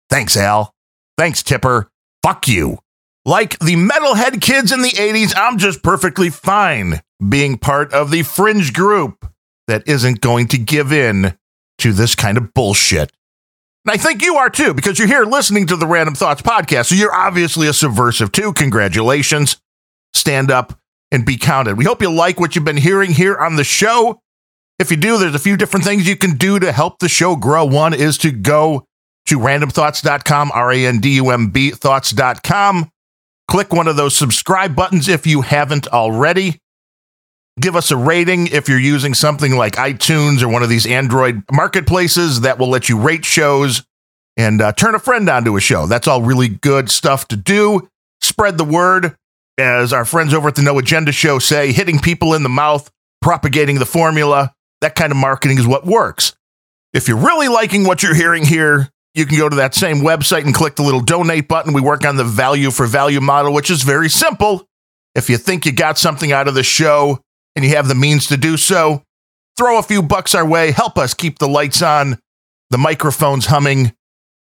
Thanks, 0.10 0.36
Al. 0.36 0.74
Thanks, 1.16 1.44
Tipper. 1.44 1.92
Fuck 2.24 2.48
you. 2.48 2.80
Like 3.24 3.60
the 3.60 3.76
metalhead 3.76 4.42
kids 4.42 4.72
in 4.72 4.82
the 4.82 4.90
80s, 4.90 5.36
I'm 5.38 5.60
just 5.60 5.84
perfectly 5.84 6.32
fine 6.32 7.02
being 7.30 7.60
part 7.60 7.94
of 7.94 8.10
the 8.10 8.24
fringe 8.24 8.74
group 8.74 9.32
that 9.68 9.88
isn't 9.88 10.22
going 10.22 10.48
to 10.48 10.58
give 10.58 10.92
in 10.92 11.38
to 11.78 11.94
this 11.94 12.16
kind 12.16 12.36
of 12.36 12.52
bullshit. 12.56 13.12
And 13.86 13.94
I 13.94 13.98
think 13.98 14.24
you 14.24 14.38
are 14.38 14.50
too, 14.50 14.74
because 14.74 14.98
you're 14.98 15.08
here 15.08 15.26
listening 15.26 15.68
to 15.68 15.76
the 15.76 15.86
Randumb 15.86 16.18
Thoughts 16.18 16.42
podcast. 16.42 16.88
So 16.88 16.96
you're 16.96 17.14
obviously 17.14 17.68
a 17.68 17.74
subversive 17.74 18.32
too. 18.32 18.54
Congratulations. 18.54 19.62
Stand 20.16 20.50
up 20.50 20.80
and 21.12 21.26
be 21.26 21.38
counted. 21.38 21.78
We 21.78 21.86
hope 21.86 22.02
you 22.02 22.12
like 22.12 22.40
what 22.40 22.56
you've 22.56 22.66
been 22.66 22.78
hearing 22.78 23.12
here 23.12 23.36
on 23.38 23.56
the 23.56 23.64
show. 23.64 24.20
If 24.80 24.92
you 24.92 24.98
do, 24.98 25.18
there's 25.18 25.36
a 25.36 25.40
few 25.40 25.58
different 25.58 25.86
things 25.86 26.08
you 26.08 26.18
can 26.18 26.36
do 26.36 26.60
to 26.60 26.72
help 26.72 27.00
the 27.00 27.08
show 27.10 27.36
grow. 27.36 27.66
One 27.66 27.94
is 27.94 28.18
to 28.20 28.32
go 28.32 28.86
to 29.28 29.40
randumbthoughts.com, 29.40 30.52
R 30.54 30.72
A 30.72 30.86
N 30.86 31.00
D 31.00 31.16
U 31.16 31.30
M 31.30 31.50
B 31.50 31.72
thoughts.com. 31.72 32.90
Click 33.48 33.72
one 33.72 33.88
of 33.88 33.96
those 33.96 34.16
subscribe 34.16 34.76
buttons 34.76 35.08
if 35.08 35.26
you 35.28 35.42
haven't 35.42 35.88
already. 35.88 36.60
Give 37.60 37.76
us 37.76 37.90
a 37.90 37.96
rating 37.96 38.48
if 38.48 38.68
you're 38.68 38.80
using 38.80 39.14
something 39.14 39.56
like 39.56 39.76
iTunes 39.76 40.42
or 40.42 40.50
one 40.50 40.64
of 40.64 40.70
these 40.70 40.86
Android 40.86 41.44
marketplaces 41.52 42.42
that 42.42 42.60
will 42.60 42.70
let 42.70 42.90
you 42.90 43.00
rate 43.00 43.24
shows 43.24 43.84
and 44.36 44.62
uh, 44.62 44.74
turn 44.74 44.96
a 44.96 45.00
friend 45.00 45.30
onto 45.30 45.56
a 45.56 45.62
show. 45.62 45.86
That's 45.88 46.08
all 46.08 46.22
really 46.22 46.50
good 46.50 46.92
stuff 46.92 47.28
to 47.30 47.38
do. 47.38 47.88
Spread 48.22 48.58
the 48.58 48.66
word, 48.66 49.16
as 49.58 49.94
our 49.94 50.06
friends 50.06 50.34
over 50.34 50.50
at 50.50 50.56
the 50.56 50.62
No 50.62 50.78
Agenda 50.78 51.12
Show 51.12 51.40
say, 51.40 51.72
hitting 51.72 52.00
people 52.00 52.34
in 52.34 52.44
the 52.44 52.50
mouth, 52.50 52.90
propagating 53.22 53.80
the 53.80 53.86
formula. 53.86 54.54
That 54.82 54.96
kind 54.96 55.12
of 55.12 55.18
marketing 55.18 55.58
is 55.58 55.68
what 55.68 55.86
works. 55.86 56.34
If 56.94 57.08
you're 57.08 57.18
really 57.18 57.48
liking 57.48 57.86
what 57.86 58.04
you're 58.04 58.16
hearing 58.16 58.46
here, 58.46 58.90
you 59.14 59.26
can 59.26 59.38
go 59.38 59.50
to 59.50 59.56
that 59.56 59.74
same 59.74 59.98
website 59.98 60.44
and 60.44 60.54
click 60.54 60.76
the 60.76 60.84
little 60.84 61.00
donate 61.00 61.48
button. 61.48 61.74
We 61.74 61.82
work 61.82 62.06
on 62.06 62.18
the 62.18 62.24
value 62.24 62.72
for 62.72 62.86
value 62.86 63.22
model, 63.22 63.54
which 63.54 63.72
is 63.72 63.84
very 63.84 64.10
simple. 64.10 64.68
If 65.16 65.30
you 65.30 65.38
think 65.38 65.66
you 65.66 65.72
got 65.72 65.98
something 65.98 66.34
out 66.34 66.48
of 66.48 66.54
the 66.54 66.64
show, 66.64 67.22
and 67.56 67.64
you 67.64 67.72
have 67.72 67.88
the 67.88 67.96
means 67.96 68.28
to 68.28 68.38
do 68.38 68.58
so, 68.58 69.04
throw 69.58 69.80
a 69.80 69.84
few 69.84 70.04
bucks 70.04 70.36
our 70.36 70.46
way, 70.46 70.72
help 70.72 70.98
us 70.98 71.14
keep 71.14 71.40
the 71.40 71.48
lights 71.48 71.82
on, 71.82 72.20
the 72.70 72.78
microphones 72.78 73.46
humming, 73.46 73.94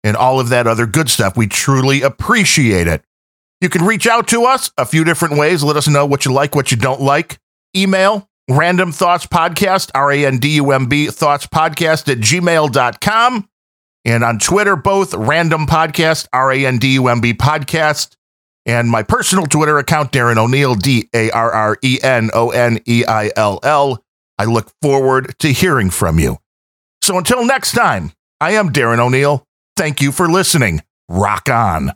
and 0.04 0.18
all 0.18 0.40
of 0.40 0.50
that 0.50 0.68
other 0.68 0.86
good 0.86 1.10
stuff. 1.10 1.38
We 1.38 1.48
truly 1.48 2.02
appreciate 2.02 2.88
it. 2.88 3.02
You 3.62 3.70
can 3.70 3.86
reach 3.86 4.08
out 4.08 4.28
to 4.30 4.44
us 4.44 4.72
a 4.78 4.86
few 4.86 5.04
different 5.04 5.38
ways. 5.38 5.64
Let 5.64 5.78
us 5.78 5.88
know 5.88 6.06
what 6.06 6.26
you 6.26 6.34
like, 6.34 6.56
what 6.56 6.72
you 6.72 6.78
don't 6.78 7.02
like. 7.02 7.40
Email 7.76 8.30
randumb 8.50 8.94
thoughts 8.94 9.26
podcast, 9.26 9.92
R 9.96 10.12
A 10.12 10.26
N 10.26 10.38
D 10.38 10.56
U 10.56 10.72
M 10.72 10.86
B 10.88 11.08
thoughts 11.08 11.48
podcast 11.48 12.12
at 12.12 12.20
gmail.com. 12.20 13.50
And 14.06 14.24
on 14.24 14.40
Twitter, 14.40 14.76
both 14.76 15.12
randumb 15.12 15.66
podcast, 15.66 16.28
R 16.32 16.52
A 16.52 16.66
N 16.66 16.78
D 16.78 16.94
U 16.94 17.08
M 17.08 17.20
B 17.20 17.34
podcast 17.34 18.16
and 18.68 18.90
my 18.90 19.02
personal 19.02 19.46
Twitter 19.46 19.80
account, 19.80 20.12
Darren 20.12 20.38
O'Neill, 20.38 20.76
D 20.76 21.10
A 21.16 21.32
R 21.32 21.52
R 21.52 21.78
E 21.82 21.98
N 22.04 22.30
O 22.34 22.52
N 22.52 22.80
E 22.86 23.06
I 23.08 23.32
L 23.36 23.60
L. 23.64 24.04
I 24.38 24.46
look 24.46 24.70
forward 24.82 25.34
to 25.40 25.48
hearing 25.52 25.90
from 25.90 26.20
you. 26.20 26.38
So 27.02 27.18
until 27.18 27.46
next 27.46 27.72
time, 27.72 28.12
I 28.40 28.52
am 28.52 28.72
Darren 28.72 29.00
O'Neill. 29.00 29.48
Thank 29.78 30.02
you 30.02 30.12
for 30.12 30.28
listening. 30.28 30.84
Rock 31.10 31.50
on. 31.50 31.94